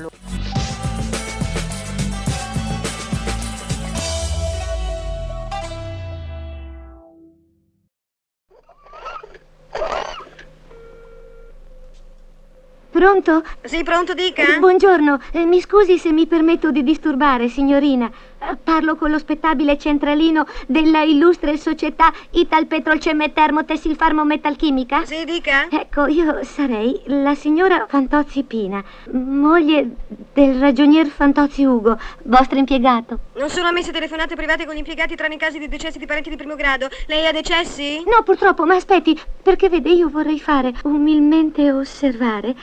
Pronto? 12.91 13.43
Sì, 13.63 13.81
pronto, 13.81 14.13
dica. 14.13 14.43
Eh, 14.43 14.59
buongiorno, 14.59 15.19
eh, 15.31 15.45
mi 15.45 15.59
scusi 15.61 15.97
se 15.97 16.11
mi 16.11 16.27
permetto 16.27 16.69
di 16.69 16.83
disturbare, 16.83 17.47
signorina. 17.47 18.11
Parlo 18.63 18.95
con 18.95 19.11
lo 19.11 19.19
spettabile 19.19 19.77
centralino 19.77 20.47
della 20.65 21.03
illustre 21.03 21.57
società 21.57 22.11
Ital 22.31 22.65
Petrolceme 22.65 23.33
Termotessil 23.33 23.95
Farmo 23.95 24.25
Metalchimica? 24.25 25.05
Sì, 25.05 25.23
dica. 25.25 25.67
Ecco, 25.69 26.07
io 26.07 26.43
sarei 26.43 26.99
la 27.05 27.35
signora 27.35 27.85
Fantozzi 27.87 28.41
Pina, 28.43 28.83
moglie 29.11 29.89
del 30.33 30.59
ragionier 30.59 31.05
Fantozzi 31.07 31.63
Ugo, 31.63 31.99
vostro 32.23 32.57
impiegato. 32.57 33.19
Non 33.35 33.49
sono 33.49 33.67
ammesse 33.67 33.91
telefonate 33.91 34.35
private 34.35 34.65
con 34.65 34.73
gli 34.73 34.79
impiegati 34.79 35.15
tranne 35.15 35.35
i 35.35 35.37
casi 35.37 35.59
di 35.59 35.67
decessi 35.67 35.99
di 35.99 36.07
parenti 36.07 36.31
di 36.31 36.35
primo 36.35 36.55
grado. 36.55 36.89
Lei 37.05 37.27
ha 37.27 37.31
decessi? 37.31 37.97
No, 38.05 38.23
purtroppo, 38.23 38.65
ma 38.65 38.73
aspetti, 38.73 39.17
perché 39.41 39.69
vede, 39.69 39.91
io 39.91 40.09
vorrei 40.09 40.39
fare 40.39 40.73
umilmente 40.83 41.71
osservare 41.71 42.55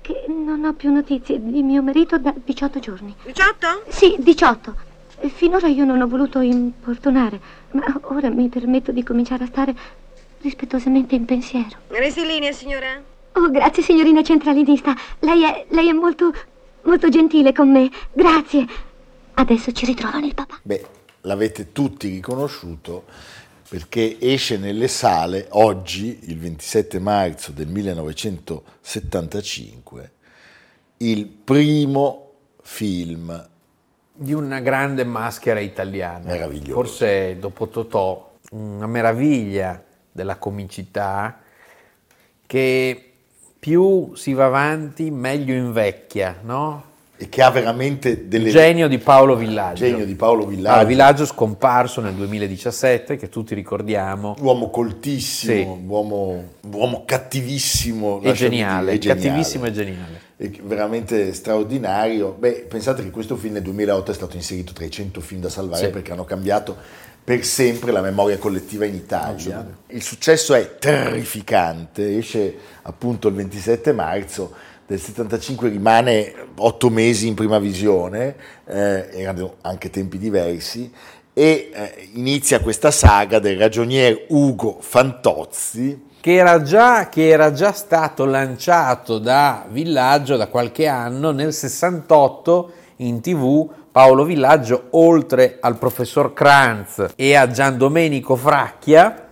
che 0.00 0.26
non 0.28 0.64
ho 0.64 0.74
più 0.74 0.92
notizie 0.92 1.42
di 1.42 1.62
mio 1.62 1.82
marito 1.82 2.18
da 2.18 2.32
18 2.36 2.78
giorni. 2.78 3.14
18? 3.24 3.84
Sì, 3.88 4.14
18. 4.18 4.92
Finora 5.28 5.68
io 5.68 5.84
non 5.84 6.00
ho 6.00 6.06
voluto 6.06 6.40
importunare, 6.40 7.40
ma 7.72 8.00
ora 8.02 8.30
mi 8.30 8.48
permetto 8.48 8.92
di 8.92 9.02
cominciare 9.02 9.44
a 9.44 9.46
stare 9.46 9.74
rispettosamente 10.40 11.14
in 11.14 11.24
pensiero. 11.24 11.78
Resti 11.88 12.20
in 12.20 12.26
linea, 12.26 12.52
signora? 12.52 13.02
Oh, 13.32 13.50
grazie, 13.50 13.82
signorina 13.82 14.22
centralinista. 14.22 14.94
Lei 15.20 15.42
è, 15.42 15.64
lei 15.70 15.88
è 15.88 15.92
molto, 15.92 16.32
molto 16.82 17.08
gentile 17.08 17.52
con 17.52 17.70
me. 17.70 17.90
Grazie. 18.12 18.66
Adesso 19.34 19.72
ci 19.72 19.86
ritrovano 19.86 20.26
il 20.26 20.34
papà. 20.34 20.60
Beh, 20.62 20.86
l'avete 21.22 21.72
tutti 21.72 22.08
riconosciuto 22.08 23.04
perché 23.68 24.18
esce 24.20 24.58
nelle 24.58 24.88
sale 24.88 25.46
oggi, 25.50 26.18
il 26.24 26.38
27 26.38 26.98
marzo 27.00 27.50
del 27.50 27.66
1975, 27.66 30.12
il 30.98 31.26
primo 31.26 32.34
film 32.62 33.52
di 34.16 34.32
una 34.32 34.60
grande 34.60 35.04
maschera 35.04 35.60
italiana. 35.60 36.30
Meraviglioso. 36.30 36.72
Forse 36.72 37.36
dopo 37.38 37.68
Totò, 37.68 38.36
una 38.52 38.86
meraviglia 38.86 39.82
della 40.10 40.36
comicità 40.36 41.40
che 42.46 43.12
più 43.58 44.14
si 44.14 44.32
va 44.32 44.46
avanti 44.46 45.10
meglio 45.10 45.54
invecchia, 45.54 46.38
no? 46.42 46.92
E 47.16 47.28
che 47.28 47.42
ha 47.42 47.50
veramente 47.50 48.26
delle... 48.26 48.50
Genio 48.50 48.88
di 48.88 48.98
Paolo 48.98 49.36
Villaggio. 49.36 49.84
Genio 49.84 50.04
di 50.04 50.14
Paolo 50.16 50.46
Villaggio. 50.46 50.74
Paolo 50.74 50.88
Villaggio 50.88 51.26
scomparso 51.26 52.00
nel 52.00 52.14
2017, 52.14 53.16
che 53.16 53.28
tutti 53.28 53.54
ricordiamo. 53.54 54.34
Uomo 54.40 54.68
coltissimo, 54.68 55.76
sì. 55.76 55.86
uomo, 55.86 56.44
uomo, 56.72 57.04
cattivissimo. 57.04 58.20
E 58.20 58.32
geniale, 58.32 58.98
dire, 58.98 59.14
cattivissimo 59.14 59.66
e 59.66 59.72
geniale. 59.72 60.20
E 60.36 60.50
veramente 60.64 61.32
straordinario. 61.34 62.34
Beh, 62.36 62.66
pensate 62.68 63.04
che 63.04 63.10
questo 63.10 63.36
film 63.36 63.54
nel 63.54 63.62
2008 63.62 64.10
è 64.10 64.14
stato 64.14 64.34
inserito 64.34 64.72
tra 64.72 64.84
i 64.84 64.90
100 64.90 65.20
film 65.20 65.40
da 65.40 65.48
salvare 65.48 65.86
sì. 65.86 65.90
perché 65.92 66.10
hanno 66.10 66.24
cambiato 66.24 66.76
per 67.22 67.42
sempre 67.44 67.90
la 67.90 68.02
memoria 68.02 68.36
collettiva 68.38 68.84
in 68.84 68.94
Italia. 68.94 69.66
Il 69.86 70.02
successo 70.02 70.52
è 70.52 70.76
terrificante, 70.78 72.18
esce 72.18 72.54
appunto 72.82 73.28
il 73.28 73.34
27 73.34 73.92
marzo 73.92 74.72
del 74.86 75.00
75 75.00 75.68
rimane 75.68 76.34
otto 76.56 76.90
mesi 76.90 77.26
in 77.26 77.34
prima 77.34 77.58
visione, 77.58 78.36
eh, 78.66 79.08
erano 79.12 79.56
anche 79.62 79.90
tempi 79.90 80.18
diversi, 80.18 80.90
e 81.32 81.70
eh, 81.72 82.08
inizia 82.12 82.60
questa 82.60 82.90
saga 82.90 83.38
del 83.38 83.58
ragionier 83.58 84.26
Ugo 84.28 84.78
Fantozzi. 84.80 86.12
Che 86.20 86.32
era, 86.32 86.62
già, 86.62 87.08
che 87.08 87.28
era 87.28 87.52
già 87.52 87.72
stato 87.72 88.24
lanciato 88.24 89.18
da 89.18 89.66
Villaggio 89.68 90.36
da 90.36 90.46
qualche 90.46 90.86
anno, 90.86 91.32
nel 91.32 91.52
68 91.52 92.72
in 92.96 93.20
tv 93.20 93.68
Paolo 93.90 94.24
Villaggio, 94.24 94.88
oltre 94.90 95.58
al 95.60 95.76
professor 95.76 96.32
Kranz 96.32 97.12
e 97.16 97.34
a 97.34 97.48
Gian 97.50 97.76
Domenico 97.76 98.36
Fracchia, 98.36 99.23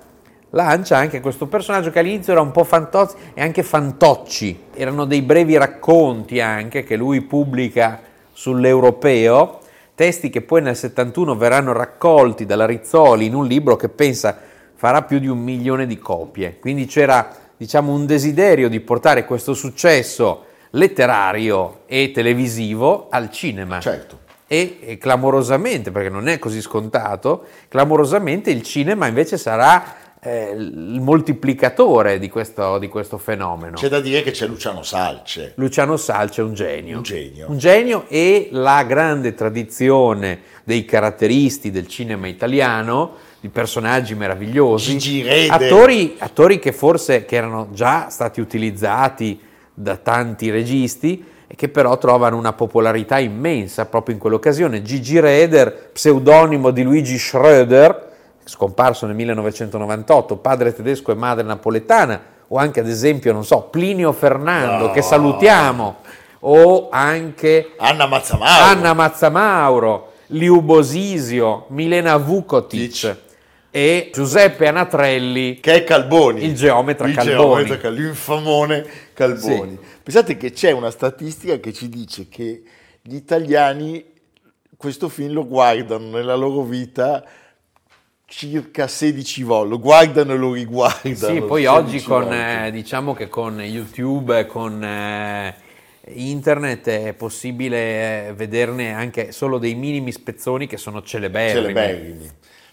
lancia 0.53 0.97
anche 0.97 1.21
questo 1.21 1.47
personaggio 1.47 1.91
che 1.91 1.99
all'inizio 1.99 2.33
era 2.33 2.41
un 2.41 2.51
po' 2.51 2.65
fantozzi 2.65 3.17
e 3.35 3.43
anche 3.43 3.63
fantocci. 3.63 4.65
Erano 4.75 5.05
dei 5.05 5.23
brevi 5.23 5.57
racconti 5.57 6.41
anche 6.41 6.83
che 6.83 6.97
lui 6.97 7.21
pubblica 7.21 8.01
sull'europeo, 8.33 9.61
testi 9.95 10.31
che 10.31 10.41
poi 10.43 10.63
nel 10.63 10.77
71 10.77 11.37
verranno 11.37 11.73
raccolti 11.73 12.47
dalla 12.47 12.67
Rizzoli 12.67 13.27
in 13.27 13.35
un 13.35 13.47
libro 13.47 13.77
che 13.77 13.89
pensa 13.89 14.37
farà 14.75 15.03
più 15.03 15.19
di 15.19 15.29
un 15.29 15.39
milione 15.39 15.87
di 15.87 15.99
copie. 15.99 16.59
Quindi 16.59 16.87
c'era 16.87 17.29
diciamo 17.57 17.93
un 17.93 18.07
desiderio 18.07 18.69
di 18.69 18.81
portare 18.81 19.25
questo 19.25 19.55
successo 19.55 20.47
letterario 20.71 21.83
e 21.87 22.11
televisivo 22.13 23.09
al 23.11 23.31
cinema. 23.31 23.79
Certo. 23.79 24.21
E, 24.47 24.79
e 24.81 24.99
clamorosamente, 24.99 25.91
perché 25.91 26.11
non 26.11 26.29
è 26.29 26.39
così 26.39 26.61
scontato, 26.61 27.45
clamorosamente 27.69 28.51
il 28.51 28.63
cinema 28.63 29.07
invece 29.07 29.39
sarà 29.39 30.02
eh, 30.25 30.53
il 30.57 31.01
moltiplicatore 31.01 32.21
di 32.21 32.29
questo, 32.29 32.79
di 32.79 32.87
questo, 32.87 33.19
fenomeno. 33.19 33.75
C'è 33.75 33.89
da 33.89 34.01
dire 34.01 34.23
che 34.23 34.31
c'è 34.31 34.47
Luciano 34.47 34.85
Salce. 34.85 35.55
Luciano 35.57 35.97
Salce 35.97 36.43
è 36.43 36.45
un 36.45 36.55
genio. 36.55 36.99
Un 36.99 37.03
genio. 37.03 37.51
Un 37.51 37.59
genio 37.59 38.05
e 38.07 38.49
la 38.53 38.85
grande 38.85 39.35
tradizione 39.35 40.41
dei 40.63 40.85
caratteristi 40.85 41.73
del 41.73 41.89
cinema 41.89 42.29
italiano, 42.29 43.15
di 43.41 43.49
personaggi 43.49 44.15
meravigliosi, 44.15 44.97
Gigi 44.97 45.49
attori, 45.49 46.15
attori 46.19 46.61
che 46.61 46.71
forse 46.71 47.25
che 47.25 47.35
erano 47.35 47.71
già 47.73 48.09
stati 48.09 48.41
utilizzati 48.41 49.41
da 49.75 49.97
tanti 49.97 50.51
registi 50.51 51.25
e 51.49 51.57
che 51.57 51.69
però 51.69 51.99
trovano 51.99 52.37
una 52.37 52.53
popolarità 52.53 53.19
immensa 53.19 53.87
proprio 53.87 54.15
in 54.15 54.21
quell'occasione. 54.21 54.83
Gigi 54.83 55.19
Reder, 55.19 55.91
pseudonimo 55.93 56.71
di 56.71 56.85
Luigi 56.85 57.17
Schröder, 57.17 58.11
scomparso 58.45 59.07
nel 59.07 59.15
1998, 59.15 60.37
padre 60.37 60.75
tedesco 60.75 61.13
e 61.13 61.15
madre 61.15 61.45
napoletana, 61.45 62.21
o 62.49 62.57
anche 62.57 62.81
ad 62.81 62.89
esempio, 62.89 63.33
non 63.33 63.45
so, 63.45 63.63
Plinio 63.63 64.13
Fernando, 64.13 64.87
No. 64.87 64.93
che 64.93 65.03
salutiamo, 65.03 65.97
o 66.41 66.89
anche 66.91 67.73
Anna 67.79 68.07
Mazzamauro. 68.07 68.65
Anna 68.65 68.93
Mazzamauro, 68.95 70.13
Liu 70.29 70.61
Bosisio, 70.61 71.67
Milena 71.69 72.17
Vukotic 72.17 73.17
e 73.71 74.11
Giuseppe 74.13 74.67
Anatrelli, 74.67 75.61
che 75.61 75.75
è 75.77 75.85
Calboni. 75.85 76.45
il 76.45 76.55
geometra 76.55 77.07
Il 77.09 77.15
Calboni. 77.15 77.65
geometra 77.65 77.89
l'infamone 77.91 78.85
Calboni. 79.15 79.79
Pensate 80.03 80.37
che 80.37 80.51
c'è 80.53 80.73
una 80.73 80.91
statistica 80.91 81.57
che 81.59 81.73
ci 81.73 81.89
dice 81.89 82.29
che 82.29 82.63
gli 83.01 83.15
italiani 83.15 84.05
questo 84.77 85.09
film 85.09 85.33
lo 85.33 85.47
guardano 85.47 86.09
nella 86.11 86.35
loro 86.35 86.63
vita 86.63 87.23
circa 88.33 88.89
16 88.89 89.43
volte, 89.43 89.69
lo 89.69 89.79
guardano 89.79 90.33
e 90.33 90.37
lo 90.37 90.53
riguardano. 90.53 91.15
Sì, 91.15 91.43
poi 91.43 91.65
16 91.65 91.67
oggi 91.67 92.03
con, 92.03 92.33
eh, 92.33 92.71
diciamo 92.71 93.13
che 93.13 93.29
con 93.29 93.61
YouTube, 93.61 94.39
e 94.39 94.47
con 94.47 94.83
eh, 94.83 95.55
internet 96.07 96.89
è 96.89 97.13
possibile 97.13 98.29
eh, 98.29 98.33
vederne 98.33 98.95
anche 98.95 99.33
solo 99.33 99.59
dei 99.59 99.75
minimi 99.75 100.13
spezzoni 100.13 100.67
che 100.67 100.79
sono 100.79 101.03
celeberrimi. 101.03 101.61
Celeberrimi. 101.61 102.31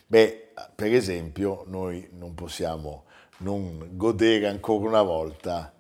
Beh, 0.08 0.52
per 0.74 0.94
esempio, 0.94 1.66
noi 1.68 2.08
non 2.18 2.34
possiamo 2.36 3.04
non 3.40 3.90
godere 3.92 4.48
ancora 4.48 4.88
una 4.88 5.02
volta 5.02 5.74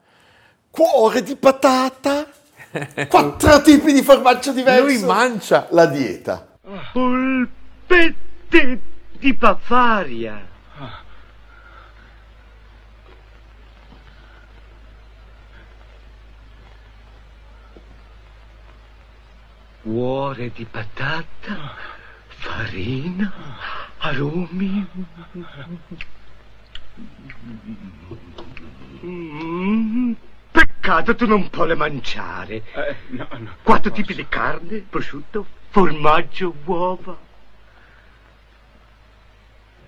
cuore 0.69 1.23
di 1.23 1.37
patata, 1.37 2.27
quattro 3.07 3.61
tipi 3.61 3.93
di 3.93 4.01
formaggio 4.01 4.51
diverso. 4.51 4.83
Lui 4.83 4.99
mancia. 4.99 5.67
la 5.71 5.85
dieta. 5.85 6.47
Polpetti 6.91 8.17
di 9.19 9.33
Bavaria. 9.33 10.47
Cuore 19.81 20.51
di 20.51 20.65
patata, 20.65 21.75
farina, 22.27 23.31
aromi. 23.97 24.87
Mm, 29.03 30.13
Peccato 30.51 31.15
tu 31.15 31.25
non 31.25 31.49
puoi 31.49 31.75
mangiare. 31.75 32.63
Quattro 33.63 33.91
tipi 33.91 34.13
di 34.13 34.27
carne, 34.27 34.79
prosciutto, 34.89 35.45
formaggio, 35.69 36.53
uova. 36.65 37.27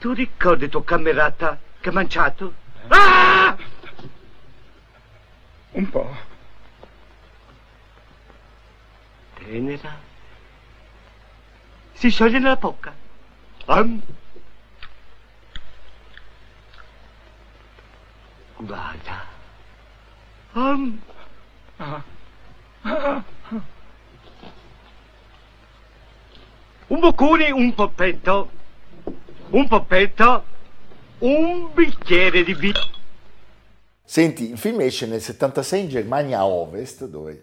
Tu 0.02 0.14
ricordi 0.14 0.68
tuo 0.68 0.82
camerata 0.84 1.60
che 1.80 1.90
ha 1.90 1.92
mangiato? 1.92 2.56
Ah! 2.88 3.56
Un 5.74 5.90
po'. 5.92 6.16
Tenera. 9.36 9.96
Si 11.94 12.10
scioglie 12.10 12.40
nella 12.40 12.56
bocca. 12.56 12.92
Am. 13.66 14.02
Guarda. 18.56 19.26
Am. 20.54 21.02
Un 26.88 27.00
boccone, 27.00 27.52
un 27.52 27.76
poppetto. 27.76 28.61
Un 29.52 29.68
poppetto. 29.68 30.44
Un 31.20 31.70
bicchiere 31.74 32.44
di 32.44 32.54
vino. 32.54 32.80
Senti, 34.04 34.52
il 34.52 34.58
film 34.58 34.82
esce 34.82 35.06
nel 35.06 35.22
76 35.22 35.82
in 35.82 35.90
Germania 35.90 36.40
a 36.40 36.46
Ovest, 36.48 37.06
dove 37.06 37.42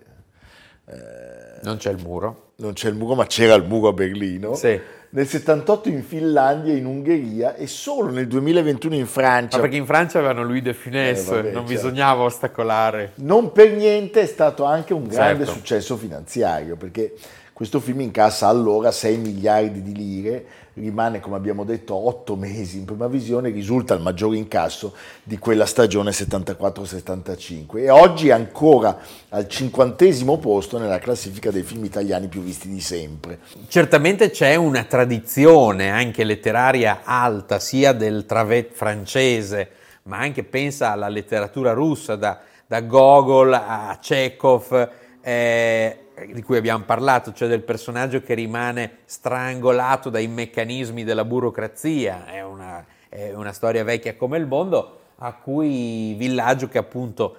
Non 1.62 1.76
c'è 1.76 1.90
il 1.90 1.98
muro. 2.02 2.52
non 2.56 2.72
c'è 2.72 2.88
il 2.88 2.94
muro, 2.96 3.14
ma 3.14 3.26
c'era 3.26 3.54
il 3.54 3.64
muro 3.64 3.88
a 3.88 3.92
Berlino. 3.92 4.54
Sì. 4.54 4.78
Nel 5.10 5.26
78 5.26 5.88
in 5.88 6.02
Finlandia, 6.02 6.74
in 6.74 6.84
Ungheria 6.84 7.54
e 7.54 7.66
solo 7.66 8.10
nel 8.10 8.26
2021 8.26 8.94
in 8.96 9.06
Francia. 9.06 9.56
Ma 9.56 9.62
perché 9.62 9.76
in 9.78 9.86
Francia 9.86 10.18
avevano 10.18 10.42
Louis 10.42 10.60
de 10.62 10.74
Funès, 10.74 11.20
Eh, 11.20 11.30
vabbè, 11.30 11.42
non 11.44 11.52
certo. 11.52 11.62
bisognava 11.62 12.22
ostacolare. 12.24 13.12
Non 13.16 13.52
per 13.52 13.72
niente 13.72 14.20
è 14.20 14.26
stato 14.26 14.64
anche 14.64 14.92
un 14.92 15.06
grande 15.06 15.44
Certo. 15.44 15.52
successo 15.60 15.96
finanziario, 15.96 16.76
perché 16.76 17.14
questo 17.58 17.80
film 17.80 18.02
incassa 18.02 18.46
allora 18.46 18.92
6 18.92 19.16
miliardi 19.16 19.82
di 19.82 19.92
lire, 19.92 20.44
rimane 20.74 21.18
come 21.18 21.34
abbiamo 21.34 21.64
detto 21.64 21.92
8 21.92 22.36
mesi 22.36 22.78
in 22.78 22.84
prima 22.84 23.08
visione, 23.08 23.50
risulta 23.50 23.94
il 23.94 24.00
maggiore 24.00 24.36
incasso 24.36 24.94
di 25.24 25.38
quella 25.38 25.66
stagione 25.66 26.12
74-75 26.12 27.78
e 27.78 27.90
oggi 27.90 28.28
è 28.28 28.30
ancora 28.30 29.00
al 29.30 29.48
cinquantesimo 29.48 30.38
posto 30.38 30.78
nella 30.78 31.00
classifica 31.00 31.50
dei 31.50 31.64
film 31.64 31.84
italiani 31.84 32.28
più 32.28 32.42
visti 32.42 32.68
di 32.68 32.80
sempre. 32.80 33.40
Certamente 33.66 34.30
c'è 34.30 34.54
una 34.54 34.84
tradizione 34.84 35.90
anche 35.90 36.22
letteraria 36.22 37.00
alta, 37.02 37.58
sia 37.58 37.92
del 37.92 38.24
travet 38.24 38.72
francese, 38.72 39.68
ma 40.04 40.18
anche 40.18 40.44
pensa 40.44 40.92
alla 40.92 41.08
letteratura 41.08 41.72
russa, 41.72 42.14
da, 42.14 42.38
da 42.68 42.82
Gogol 42.82 43.52
a 43.52 43.98
Chekhov, 44.00 44.90
eh, 45.20 45.98
di 46.32 46.42
cui 46.42 46.56
abbiamo 46.56 46.84
parlato, 46.84 47.32
cioè 47.32 47.48
del 47.48 47.62
personaggio 47.62 48.22
che 48.22 48.34
rimane 48.34 48.98
strangolato 49.04 50.10
dai 50.10 50.26
meccanismi 50.26 51.04
della 51.04 51.24
burocrazia. 51.24 52.26
È 52.26 52.42
una, 52.42 52.84
è 53.08 53.32
una 53.32 53.52
storia 53.52 53.84
vecchia 53.84 54.16
come 54.16 54.38
il 54.38 54.46
mondo, 54.46 55.00
a 55.16 55.32
cui 55.34 56.14
Villaggio, 56.14 56.68
che 56.68 56.78
appunto 56.78 57.36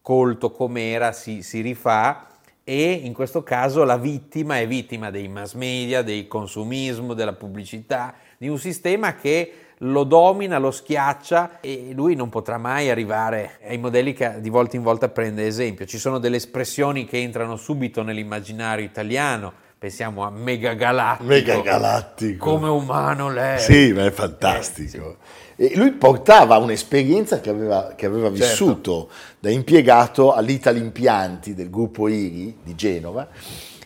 colto 0.00 0.50
com'era, 0.50 1.12
si, 1.12 1.42
si 1.42 1.60
rifà 1.60 2.28
e 2.66 2.92
in 2.92 3.12
questo 3.12 3.42
caso 3.42 3.84
la 3.84 3.98
vittima 3.98 4.58
è 4.58 4.66
vittima 4.66 5.10
dei 5.10 5.28
mass 5.28 5.52
media, 5.52 6.00
del 6.00 6.26
consumismo, 6.26 7.12
della 7.12 7.34
pubblicità, 7.34 8.14
di 8.38 8.48
un 8.48 8.58
sistema 8.58 9.14
che 9.14 9.52
lo 9.84 10.04
domina, 10.04 10.58
lo 10.58 10.70
schiaccia 10.70 11.60
e 11.60 11.90
lui 11.94 12.14
non 12.14 12.28
potrà 12.30 12.56
mai 12.58 12.88
arrivare 12.90 13.58
ai 13.66 13.78
modelli 13.78 14.12
che 14.14 14.40
di 14.40 14.48
volta 14.48 14.76
in 14.76 14.82
volta 14.82 15.08
prende 15.08 15.46
esempio. 15.46 15.84
Ci 15.84 15.98
sono 15.98 16.18
delle 16.18 16.36
espressioni 16.36 17.04
che 17.04 17.20
entrano 17.20 17.56
subito 17.56 18.02
nell'immaginario 18.02 18.84
italiano, 18.84 19.52
pensiamo 19.78 20.24
a 20.24 20.30
megagalattico. 20.30 21.28
Megagalattico. 21.28 22.50
Come 22.50 22.68
umano 22.68 23.30
lei. 23.30 23.58
Sì, 23.58 23.92
ma 23.92 24.06
è 24.06 24.10
fantastico. 24.10 25.16
E 25.56 25.72
lui 25.76 25.92
portava 25.92 26.56
un'esperienza 26.56 27.40
che 27.40 27.50
aveva, 27.50 27.92
che 27.94 28.06
aveva 28.06 28.28
Certo. 28.28 28.44
vissuto 28.44 29.08
da 29.38 29.50
impiegato 29.50 30.32
all'Ital 30.32 30.76
Impianti 30.78 31.54
del 31.54 31.70
gruppo 31.70 32.08
IRI 32.08 32.56
di 32.62 32.74
Genova 32.74 33.28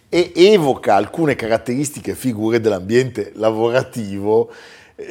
e 0.08 0.32
evoca 0.34 0.94
alcune 0.94 1.34
caratteristiche 1.34 2.12
e 2.12 2.14
figure 2.14 2.60
dell'ambiente 2.60 3.32
lavorativo, 3.34 4.48
eh, 4.48 4.54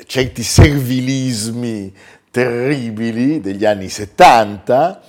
certi 0.06 0.44
servilismi 0.44 1.94
terribili 2.30 3.40
degli 3.40 3.66
anni 3.66 3.90
70 3.90 5.02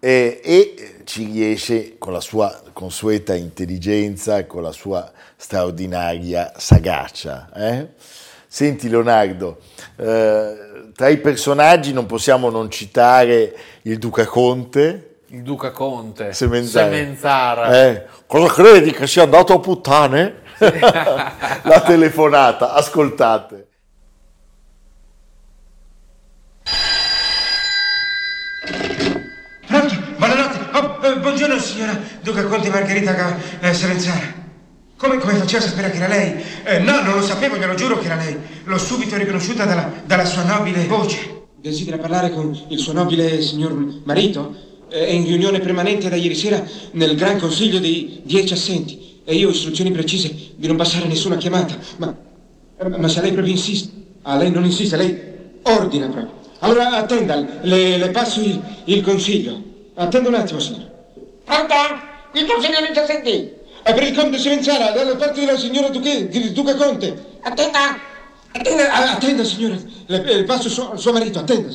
eh, 0.00 0.40
e 0.42 0.74
ci 1.04 1.24
riesce 1.26 1.96
con 1.98 2.12
la 2.12 2.20
sua 2.20 2.60
consueta 2.72 3.34
intelligenza 3.34 4.38
e 4.38 4.46
con 4.46 4.62
la 4.62 4.72
sua 4.72 5.10
straordinaria 5.36 6.52
sagacia. 6.56 7.50
eh? 7.54 7.88
Senti 8.46 8.88
Leonardo, 8.88 9.60
eh, 9.96 10.90
tra 10.94 11.08
i 11.08 11.18
personaggi 11.18 11.92
non 11.92 12.06
possiamo 12.06 12.50
non 12.50 12.70
citare 12.70 13.54
il 13.82 13.98
Duca 13.98 14.26
Conte, 14.26 15.16
Il 15.28 15.42
Duca 15.42 15.70
Conte, 15.70 16.32
Semenzara. 16.34 16.90
Semenzara. 16.90 17.86
Eh, 17.86 18.06
cosa 18.26 18.52
credi 18.52 18.90
che 18.92 19.06
sia 19.06 19.22
andato 19.22 19.54
a 19.54 19.58
puttane? 19.60 20.40
La 21.62 21.82
telefonata, 21.86 22.74
ascoltate. 22.74 23.68
Pronto? 29.66 29.94
Buonanotte. 30.16 30.58
Oh, 30.78 31.06
eh, 31.06 31.16
buongiorno 31.18 31.51
signora 31.62 31.98
Duca 32.22 32.44
Conte 32.44 32.68
Margherita 32.68 33.38
eh, 33.60 33.72
Salenzara. 33.72 34.40
Come, 34.96 35.18
come 35.18 35.34
faceva 35.34 35.64
a 35.64 35.68
sapere 35.68 35.90
che 35.90 35.96
era 35.96 36.08
lei? 36.08 36.44
Eh, 36.64 36.78
no, 36.78 37.00
non 37.02 37.14
lo 37.14 37.22
sapevo, 37.22 37.56
glielo 37.56 37.74
giuro 37.74 37.98
che 37.98 38.06
era 38.06 38.16
lei. 38.16 38.36
L'ho 38.64 38.78
subito 38.78 39.16
riconosciuta 39.16 39.64
dalla, 39.64 39.90
dalla 40.04 40.24
sua 40.24 40.44
nobile 40.44 40.84
voce. 40.86 41.44
Desidera 41.60 41.98
parlare 41.98 42.30
con 42.30 42.56
il 42.68 42.78
suo 42.78 42.92
nobile 42.92 43.40
signor 43.40 43.72
marito? 44.04 44.54
È 44.88 45.10
in 45.10 45.24
riunione 45.24 45.58
permanente 45.60 46.08
da 46.08 46.16
ieri 46.16 46.34
sera 46.34 46.62
nel 46.92 47.16
Gran 47.16 47.38
Consiglio 47.38 47.78
dei 47.78 48.20
dieci 48.24 48.52
assenti 48.52 49.20
e 49.24 49.34
io 49.34 49.48
ho 49.48 49.50
istruzioni 49.50 49.90
precise 49.90 50.34
di 50.54 50.66
non 50.66 50.76
passare 50.76 51.06
nessuna 51.06 51.36
chiamata. 51.36 51.76
Ma, 51.96 52.14
ma 52.98 53.08
se 53.08 53.20
lei 53.22 53.32
proprio 53.32 53.54
insiste, 53.54 53.90
a 54.22 54.36
lei 54.36 54.50
non 54.50 54.64
insiste, 54.64 54.96
lei 54.96 55.18
ordina 55.62 56.06
proprio. 56.08 56.40
Allora 56.58 56.90
attenda, 56.96 57.44
le, 57.62 57.96
le 57.96 58.10
passo 58.10 58.40
il, 58.40 58.60
il 58.84 59.02
consiglio. 59.02 59.60
Attenda 59.94 60.28
un 60.28 60.34
attimo, 60.34 60.60
signora. 60.60 60.91
Pronto? 61.52 62.10
Il 62.32 62.46
ci 62.46 63.06
sentì. 63.06 63.52
È 63.82 63.92
per 63.92 64.02
il 64.04 64.16
conte 64.16 64.38
Sevenzana, 64.38 64.90
dalla 64.90 65.16
parte 65.16 65.40
della 65.40 65.58
signora 65.58 65.88
Duque, 65.88 66.28
Duca 66.52 66.74
Conte. 66.76 67.38
Attenda. 67.42 67.98
Attenda, 68.52 68.92
ah, 68.92 69.12
attenda 69.12 69.44
signora. 69.44 69.76
Le, 70.06 70.22
le 70.22 70.44
passo 70.44 70.68
suo, 70.68 70.96
suo 70.96 71.12
marito, 71.12 71.40
attenda. 71.40 71.68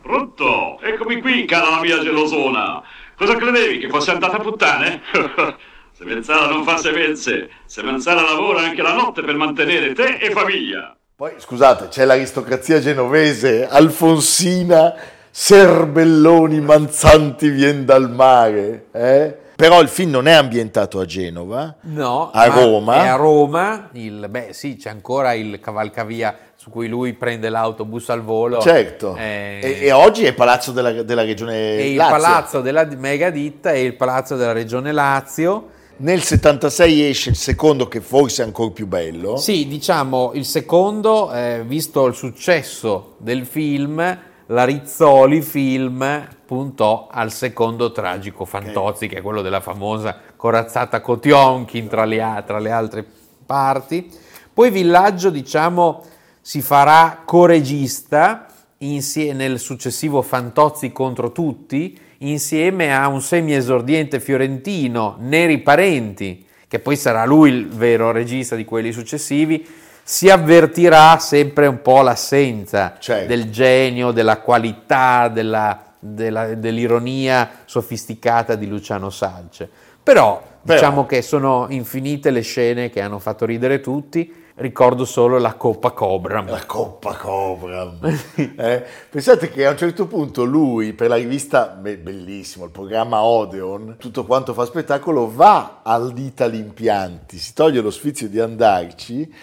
Pronto? 0.00 0.80
Eccomi 0.80 1.20
qui, 1.20 1.44
cara 1.44 1.70
la 1.70 1.80
mia 1.80 1.98
gelosona. 2.00 2.82
Cosa 3.16 3.36
credevi, 3.36 3.78
che 3.78 3.88
fosse 3.88 4.10
andata 4.10 4.36
a 4.36 4.40
puttane? 4.40 5.02
Sevenzana 5.92 6.46
non 6.46 6.64
fa 6.64 6.76
semenze. 6.76 7.50
Sevenzana 7.66 8.22
lavora 8.22 8.60
anche 8.60 8.82
la 8.82 8.94
notte 8.94 9.22
per 9.22 9.34
mantenere 9.36 9.92
te 9.92 10.18
e 10.20 10.30
famiglia. 10.30 10.96
Poi, 11.16 11.32
scusate, 11.38 11.88
c'è 11.88 12.04
l'aristocrazia 12.04 12.80
genovese, 12.80 13.68
Alfonsina, 13.68 14.94
Serbelloni, 15.36 16.60
Manzanti 16.60 17.48
vien 17.48 17.84
dal 17.84 18.08
mare, 18.08 18.86
eh? 18.92 19.36
Però 19.56 19.80
il 19.80 19.88
film 19.88 20.10
non 20.10 20.28
è 20.28 20.32
ambientato 20.32 21.00
a 21.00 21.04
Genova, 21.04 21.74
No, 21.80 22.30
a 22.32 22.46
ma 22.46 22.54
Roma. 22.54 23.02
È 23.02 23.08
a 23.08 23.16
Roma, 23.16 23.88
il, 23.94 24.28
beh 24.30 24.50
sì, 24.52 24.76
c'è 24.76 24.90
ancora 24.90 25.32
il 25.32 25.58
cavalcavia 25.58 26.36
su 26.54 26.70
cui 26.70 26.86
lui 26.86 27.14
prende 27.14 27.48
l'autobus 27.48 28.10
al 28.10 28.22
volo. 28.22 28.60
Certo. 28.60 29.16
Eh, 29.16 29.58
E, 29.60 29.78
e 29.86 29.90
oggi 29.90 30.22
è 30.24 30.28
il 30.28 30.34
palazzo 30.34 30.70
della, 30.70 31.02
della 31.02 31.24
regione 31.24 31.82
il 31.82 31.96
Lazio. 31.96 32.16
palazzo 32.16 32.60
della 32.60 32.86
megaditta 32.96 33.72
e 33.72 33.82
il 33.82 33.96
palazzo 33.96 34.36
della 34.36 34.52
regione 34.52 34.92
Lazio. 34.92 35.68
Nel 35.96 36.22
76 36.22 37.08
esce 37.08 37.30
il 37.30 37.36
secondo 37.36 37.88
che 37.88 38.00
forse 38.00 38.42
è 38.44 38.46
ancora 38.46 38.70
più 38.70 38.86
bello. 38.86 39.36
Sì, 39.36 39.66
diciamo 39.66 40.30
il 40.34 40.44
secondo, 40.44 41.32
eh, 41.32 41.64
visto 41.66 42.06
il 42.06 42.14
successo 42.14 43.16
del 43.18 43.44
film, 43.46 44.18
la 44.46 44.64
Rizzoli 44.64 45.40
Film 45.40 46.28
puntò 46.44 47.08
al 47.10 47.32
secondo 47.32 47.92
tragico 47.92 48.44
Fantozzi, 48.44 49.08
che 49.08 49.18
è 49.18 49.22
quello 49.22 49.40
della 49.40 49.60
famosa 49.60 50.18
corazzata 50.36 51.00
Kotionkin 51.00 51.88
tra 51.88 52.04
le, 52.04 52.42
tra 52.46 52.58
le 52.58 52.70
altre 52.70 53.06
parti. 53.46 54.10
Poi 54.52 54.70
Villaggio, 54.70 55.30
diciamo, 55.30 56.02
si 56.40 56.60
farà 56.60 57.22
coregista 57.24 58.46
nel 58.78 59.58
successivo 59.58 60.20
Fantozzi 60.20 60.92
contro 60.92 61.32
tutti, 61.32 61.98
insieme 62.18 62.94
a 62.94 63.08
un 63.08 63.22
semi-esordiente 63.22 64.20
fiorentino, 64.20 65.16
Neri 65.20 65.60
Parenti, 65.60 66.44
che 66.68 66.80
poi 66.80 66.96
sarà 66.96 67.24
lui 67.24 67.50
il 67.50 67.68
vero 67.68 68.10
regista 68.10 68.56
di 68.56 68.64
quelli 68.64 68.92
successivi, 68.92 69.66
si 70.06 70.28
avvertirà 70.28 71.18
sempre 71.18 71.66
un 71.66 71.80
po' 71.80 72.02
l'assenza 72.02 72.96
Certo. 72.98 73.26
del 73.26 73.50
genio, 73.50 74.10
della 74.12 74.38
qualità, 74.38 75.28
della- 75.28 75.82
della- 75.98 76.54
dell'ironia 76.54 77.50
sofisticata 77.64 78.54
di 78.54 78.66
Luciano 78.68 79.08
Salce. 79.08 79.68
Però, 80.02 80.38
Però- 80.62 80.78
diciamo 80.78 81.06
che 81.06 81.22
sono 81.22 81.66
infinite 81.70 82.30
le 82.30 82.42
scene 82.42 82.90
che 82.90 83.00
hanno 83.00 83.18
fatto 83.18 83.46
ridere 83.46 83.80
tutti, 83.80 84.42
ricordo 84.56 85.06
solo 85.06 85.38
la 85.38 85.54
Coppa 85.54 85.92
Cobra. 85.92 86.42
La 86.46 86.66
Coppa 86.66 87.14
Cobra. 87.16 87.90
Eh, 88.36 88.84
Pensate 89.08 89.48
che 89.50 89.64
a 89.66 89.70
un 89.70 89.78
certo 89.78 90.06
punto 90.06 90.44
lui, 90.44 90.92
per 90.92 91.08
la 91.08 91.16
rivista, 91.16 91.68
be- 91.68 91.96
bellissimo, 91.96 92.66
il 92.66 92.70
programma 92.70 93.22
Odeon, 93.22 93.96
tutto 93.98 94.26
quanto 94.26 94.52
fa 94.52 94.66
spettacolo, 94.66 95.32
va 95.34 95.80
all'Itali 95.82 96.58
Impianti, 96.58 97.38
si 97.38 97.54
toglie 97.54 97.80
lo 97.80 97.90
sfizio 97.90 98.28
di 98.28 98.38
andarci 98.38 99.34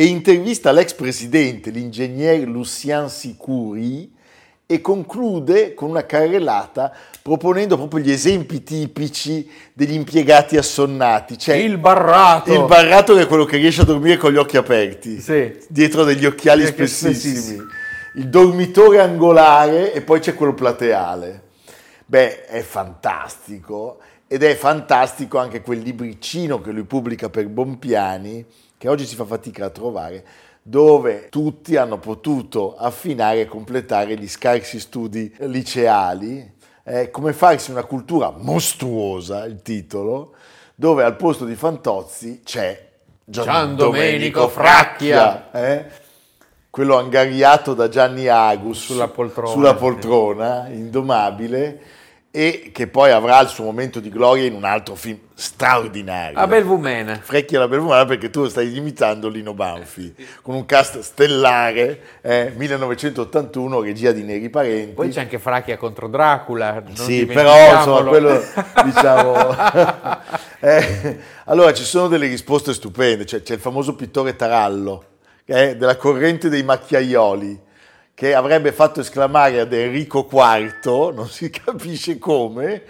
e 0.00 0.04
intervista 0.04 0.70
l'ex 0.70 0.92
presidente, 0.94 1.70
l'ingegner 1.70 2.46
Lucien 2.46 3.08
Sicuri, 3.08 4.08
e 4.64 4.80
conclude 4.80 5.74
con 5.74 5.90
una 5.90 6.06
carrellata 6.06 6.92
proponendo 7.20 7.76
proprio 7.76 7.98
gli 8.04 8.12
esempi 8.12 8.62
tipici 8.62 9.50
degli 9.72 9.94
impiegati 9.94 10.56
assonnati. 10.56 11.36
Cioè, 11.36 11.56
Il 11.56 11.78
barrato. 11.78 12.52
il 12.52 12.64
barrato 12.66 13.16
che 13.16 13.22
è 13.22 13.26
quello 13.26 13.44
che 13.44 13.56
riesce 13.56 13.80
a 13.80 13.84
dormire 13.84 14.18
con 14.18 14.30
gli 14.30 14.36
occhi 14.36 14.56
aperti, 14.56 15.20
Sì. 15.20 15.58
dietro 15.68 16.04
degli 16.04 16.26
occhiali 16.26 16.64
spessissimi. 16.64 17.14
spessissimi. 17.34 17.62
Il 18.14 18.28
dormitore 18.28 19.00
angolare 19.00 19.92
e 19.92 20.00
poi 20.02 20.20
c'è 20.20 20.34
quello 20.34 20.54
plateale. 20.54 21.42
Beh, 22.06 22.44
è 22.44 22.60
fantastico 22.60 23.98
ed 24.28 24.44
è 24.44 24.54
fantastico 24.54 25.38
anche 25.38 25.60
quel 25.60 25.80
libricino 25.80 26.60
che 26.60 26.70
lui 26.70 26.84
pubblica 26.84 27.28
per 27.30 27.48
Bompiani, 27.48 28.44
che 28.78 28.88
oggi 28.88 29.04
si 29.04 29.16
fa 29.16 29.24
fatica 29.24 29.66
a 29.66 29.70
trovare, 29.70 30.24
dove 30.62 31.28
tutti 31.28 31.76
hanno 31.76 31.98
potuto 31.98 32.76
affinare 32.76 33.40
e 33.40 33.46
completare 33.46 34.16
gli 34.16 34.28
scarsi 34.28 34.78
studi 34.78 35.34
liceali, 35.40 36.54
eh, 36.84 37.10
come 37.10 37.32
farsi 37.32 37.70
una 37.70 37.84
cultura 37.84 38.30
mostruosa, 38.30 39.44
il 39.44 39.62
titolo, 39.62 40.34
dove 40.74 41.02
al 41.02 41.16
posto 41.16 41.44
di 41.44 41.54
Fantozzi 41.54 42.42
c'è 42.44 42.86
Gian, 43.24 43.44
Gian 43.44 43.76
Domenico 43.76 44.40
Domenico 44.40 44.48
Fracchia, 44.48 45.50
eh? 45.50 45.84
quello 46.70 46.96
angariato 46.96 47.74
da 47.74 47.88
Gianni 47.88 48.28
Agus 48.28 48.84
Sulla 48.84 49.08
poltrona, 49.08 49.50
sulla 49.50 49.74
poltrona, 49.74 50.68
indomabile, 50.68 51.80
e 52.38 52.70
che 52.72 52.86
poi 52.86 53.10
avrà 53.10 53.40
il 53.40 53.48
suo 53.48 53.64
momento 53.64 53.98
di 53.98 54.10
gloria 54.10 54.44
in 54.44 54.54
un 54.54 54.62
altro 54.62 54.94
film 54.94 55.18
straordinario. 55.34 56.38
A 56.38 56.46
Belvumene. 56.46 57.18
Frecchia 57.20 57.58
la 57.58 57.66
Belvumana 57.66 58.04
perché 58.04 58.30
tu 58.30 58.46
stai 58.46 58.76
imitando 58.76 59.26
Lino 59.28 59.54
Banfi 59.54 60.14
con 60.40 60.54
un 60.54 60.64
cast 60.64 61.00
stellare, 61.00 62.00
eh, 62.20 62.52
1981, 62.54 63.80
regia 63.80 64.12
di 64.12 64.22
Neri 64.22 64.50
Parenti. 64.50 64.92
Poi 64.92 65.08
c'è 65.08 65.22
anche 65.22 65.40
Fracchia 65.40 65.76
contro 65.76 66.06
Dracula. 66.06 66.80
Sì, 66.92 67.26
però 67.26 67.74
insomma, 67.74 68.08
quello 68.08 68.40
diciamo. 68.84 69.56
Eh, 70.60 71.16
allora 71.44 71.72
ci 71.72 71.84
sono 71.84 72.08
delle 72.08 72.26
risposte 72.26 72.72
stupende. 72.72 73.24
Cioè, 73.24 73.42
c'è 73.42 73.54
il 73.54 73.60
famoso 73.60 73.94
pittore 73.94 74.34
Tarallo, 74.34 75.04
è 75.44 75.76
della 75.76 75.96
corrente 75.96 76.48
dei 76.48 76.64
macchiaioli, 76.64 77.60
che 78.18 78.34
avrebbe 78.34 78.72
fatto 78.72 78.98
esclamare 78.98 79.60
ad 79.60 79.72
Enrico 79.72 80.28
IV, 80.28 81.12
non 81.14 81.28
si 81.28 81.50
capisce 81.50 82.18
come, 82.18 82.82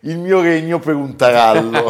il 0.00 0.18
mio 0.18 0.40
regno 0.40 0.80
per 0.80 0.96
un 0.96 1.14
tarallo. 1.14 1.88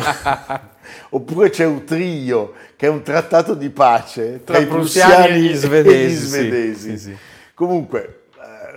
Oppure 1.08 1.48
c'è 1.48 1.64
Utrio, 1.64 2.52
che 2.76 2.84
è 2.84 2.90
un 2.90 3.00
trattato 3.00 3.54
di 3.54 3.70
pace 3.70 4.44
tra, 4.44 4.56
Tra 4.56 4.62
i 4.62 4.66
prussiani 4.66 5.14
prussiani 5.14 5.38
e 5.38 5.40
gli 5.40 5.52
e 5.52 5.56
svedesi, 5.56 6.04
gli 6.04 6.18
sì, 6.18 6.26
svedesi. 6.26 6.90
sì, 6.90 6.98
sì. 6.98 7.16
Comunque, 7.54 8.17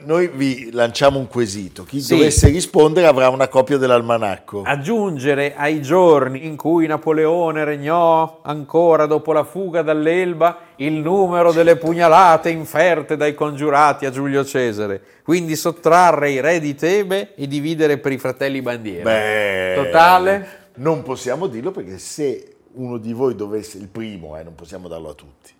noi 0.05 0.27
vi 0.27 0.69
lanciamo 0.71 1.19
un 1.19 1.27
quesito. 1.27 1.83
Chi 1.83 2.01
Sì. 2.01 2.15
dovesse 2.15 2.49
rispondere 2.49 3.07
avrà 3.07 3.29
una 3.29 3.47
copia 3.47 3.77
dell'almanacco. 3.77 4.63
Aggiungere 4.63 5.55
ai 5.55 5.81
giorni 5.81 6.45
in 6.45 6.55
cui 6.55 6.87
Napoleone 6.87 7.63
regnò 7.63 8.39
ancora 8.43 9.05
dopo 9.05 9.33
la 9.33 9.43
fuga 9.43 9.81
dall'Elba 9.81 10.57
il 10.77 10.93
numero 10.93 11.51
delle 11.51 11.75
pugnalate 11.75 12.49
inferte 12.49 13.15
dai 13.17 13.33
congiurati 13.33 14.05
a 14.05 14.11
Giulio 14.11 14.43
Cesare. 14.43 15.01
Quindi 15.23 15.55
sottrarre 15.55 16.31
i 16.31 16.41
re 16.41 16.59
di 16.59 16.75
Tebe 16.75 17.35
e 17.35 17.47
dividere 17.47 17.97
per 17.97 18.11
i 18.11 18.17
fratelli 18.17 18.61
bandiera. 18.61 19.03
Beh, 19.03 19.73
Totale? 19.83 20.47
Non 20.75 21.03
possiamo 21.03 21.47
dirlo 21.47 21.71
perché 21.71 21.97
se 21.97 22.55
uno 22.73 22.97
di 22.97 23.13
voi 23.13 23.35
dovesse, 23.35 23.77
il 23.77 23.87
primo, 23.89 24.37
eh, 24.37 24.43
non 24.43 24.55
possiamo 24.55 24.87
darlo 24.87 25.09
a 25.09 25.13
tutti, 25.13 25.51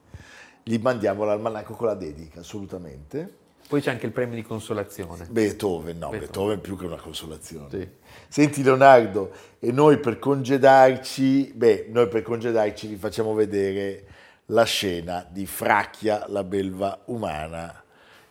gli 0.63 0.77
mandiamo 0.81 1.25
l'almanacco 1.25 1.73
con 1.73 1.87
la 1.87 1.93
dedica, 1.95 2.39
assolutamente. 2.39 3.39
Poi 3.71 3.79
c'è 3.79 3.91
anche 3.91 4.05
il 4.05 4.11
premio 4.11 4.35
di 4.35 4.43
consolazione. 4.43 5.27
Beethoven, 5.29 5.97
no, 5.97 6.09
Beethoven. 6.09 6.19
Beethoven 6.19 6.59
più 6.59 6.77
che 6.77 6.85
una 6.87 6.97
consolazione. 6.97 7.69
Sì. 7.69 7.87
Senti 8.27 8.63
Leonardo, 8.63 9.31
e 9.59 9.71
noi 9.71 9.97
per 9.97 10.19
congedarci, 10.19 11.53
beh, 11.55 11.87
noi 11.89 12.09
per 12.09 12.21
congedarci 12.21 12.87
vi 12.87 12.97
facciamo 12.97 13.33
vedere 13.33 14.03
la 14.47 14.65
scena 14.65 15.25
di 15.25 15.45
Fracchia, 15.45 16.25
la 16.27 16.43
belva 16.43 17.03
umana, 17.05 17.81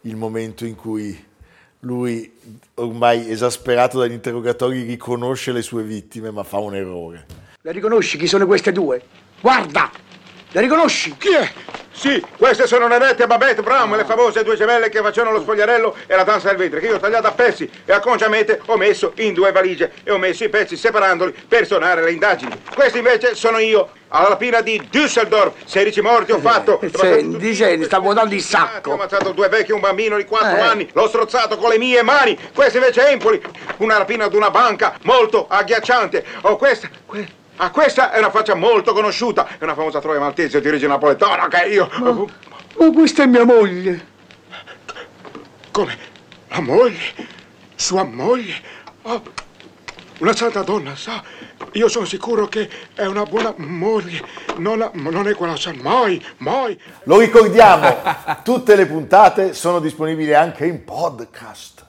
il 0.03 0.15
momento 0.15 0.67
in 0.67 0.75
cui 0.75 1.19
lui, 1.81 2.31
ormai 2.75 3.31
esasperato 3.31 3.99
dagli 3.99 4.13
interrogatori, 4.13 4.83
riconosce 4.83 5.53
le 5.53 5.63
sue 5.63 5.83
vittime 5.83 6.31
ma 6.31 6.43
fa 6.43 6.59
un 6.59 6.75
errore. 6.75 7.25
Le 7.63 7.73
riconosci 7.73 8.19
chi 8.19 8.27
sono 8.27 8.45
queste 8.45 8.73
due? 8.73 9.01
Guarda! 9.41 9.91
Le 10.53 10.61
riconosci? 10.61 11.15
Chi 11.17 11.33
è? 11.33 11.49
Sì, 11.93 12.25
queste 12.37 12.67
sono 12.67 12.89
Nerette 12.89 13.25
e 13.25 13.27
Babette 13.27 13.63
Brown, 13.63 13.95
le 13.95 14.05
famose 14.05 14.43
due 14.43 14.57
gemelle 14.57 14.89
che 14.89 15.01
facevano 15.03 15.37
lo 15.37 15.43
spogliarello 15.43 15.95
e 16.07 16.17
la 16.17 16.25
danza 16.25 16.49
del 16.49 16.57
ventre, 16.57 16.81
che 16.81 16.87
io 16.87 16.95
ho 16.97 16.99
tagliato 16.99 17.27
a 17.27 17.33
pezzi 17.33 17.71
e 17.85 17.93
acconciamente 17.93 18.59
ho 18.67 18.77
messo 18.79 19.13
in 19.17 19.35
due 19.35 19.53
valigie 19.53 19.93
e 20.03 20.11
ho 20.11 20.17
messo 20.19 20.43
i 20.43 20.49
pezzi 20.49 20.77
separandoli 20.77 21.35
per 21.47 21.67
suonare 21.67 22.03
le 22.03 22.13
indagini. 22.13 22.51
Questi 22.75 22.99
invece 22.99 23.35
sono 23.35 23.59
io, 23.59 23.91
alla 24.09 24.29
rapina 24.29 24.61
di 24.63 24.81
Düsseldorf, 24.91 25.53
16 25.67 26.01
morti 26.01 26.33
ho 26.33 26.39
fatto. 26.39 26.81
Senti, 26.95 27.37
dicevi, 27.37 27.85
stavo 27.85 28.13
dando 28.15 28.35
il 28.35 28.43
sacco. 28.43 28.91
Ho 28.91 28.95
ammazzato 28.95 29.33
due 29.33 29.49
vecchi 29.49 29.71
e 29.73 29.75
un 29.75 29.81
bambino 29.81 30.17
di 30.17 30.25
4 30.25 30.57
Eh. 30.57 30.61
anni, 30.61 30.89
l'ho 30.93 31.07
strozzato 31.07 31.59
con 31.59 31.69
le 31.71 31.79
mie 31.79 32.03
mani. 32.03 32.37
Questa 32.55 32.79
invece 32.79 33.07
è 33.07 33.13
Empoli, 33.13 33.41
una 33.79 33.99
rapina 33.99 34.25
ad 34.25 34.35
una 34.35 34.51
banca 34.51 34.95
molto 35.03 35.47
agghiacciante. 35.49 36.25
Oh, 36.43 36.57
questa, 36.57 36.89
que- 37.05 37.39
ah, 37.61 37.71
questa 37.71 38.11
è 38.11 38.19
una 38.19 38.31
faccia 38.31 38.55
molto 38.55 38.93
conosciuta, 38.93 39.47
è 39.59 39.65
una 39.65 39.75
famosa 39.75 40.01
troia 40.01 40.19
maltese 40.19 40.61
di 40.61 40.69
origine 40.69 40.91
napoletana 40.91 41.49
che 41.49 41.67
io... 41.67 41.89
Ma 42.79 42.91
questa 42.93 43.25
è 43.25 43.27
mia 43.27 43.45
moglie. 43.45 44.07
Come? 45.71 45.99
La 46.49 46.61
moglie? 46.61 47.29
Sua 47.75 48.05
moglie? 48.05 48.55
Oh, 49.03 49.23
una 50.19 50.35
santa 50.35 50.63
donna, 50.63 50.97
sa? 50.97 51.23
Io 51.73 51.89
sono 51.89 52.07
sicuro 52.07 52.49
che 52.49 52.69
è 52.95 53.05
una 53.05 53.25
buona 53.25 53.53
moglie. 53.57 54.25
Non, 54.57 54.81
ha- 54.81 54.91
non 54.95 55.29
è 55.29 55.35
quella 55.35 55.57
sa 55.57 55.73
mai, 55.75 56.25
mai. 56.39 56.79
Lo 57.05 57.19
ricordiamo, 57.19 58.03
tutte 58.43 58.75
le 58.75 58.87
puntate 58.87 59.53
sono 59.53 59.79
disponibili 59.79 60.35
anche 60.35 60.65
in 60.67 60.85
podcast 60.85 61.80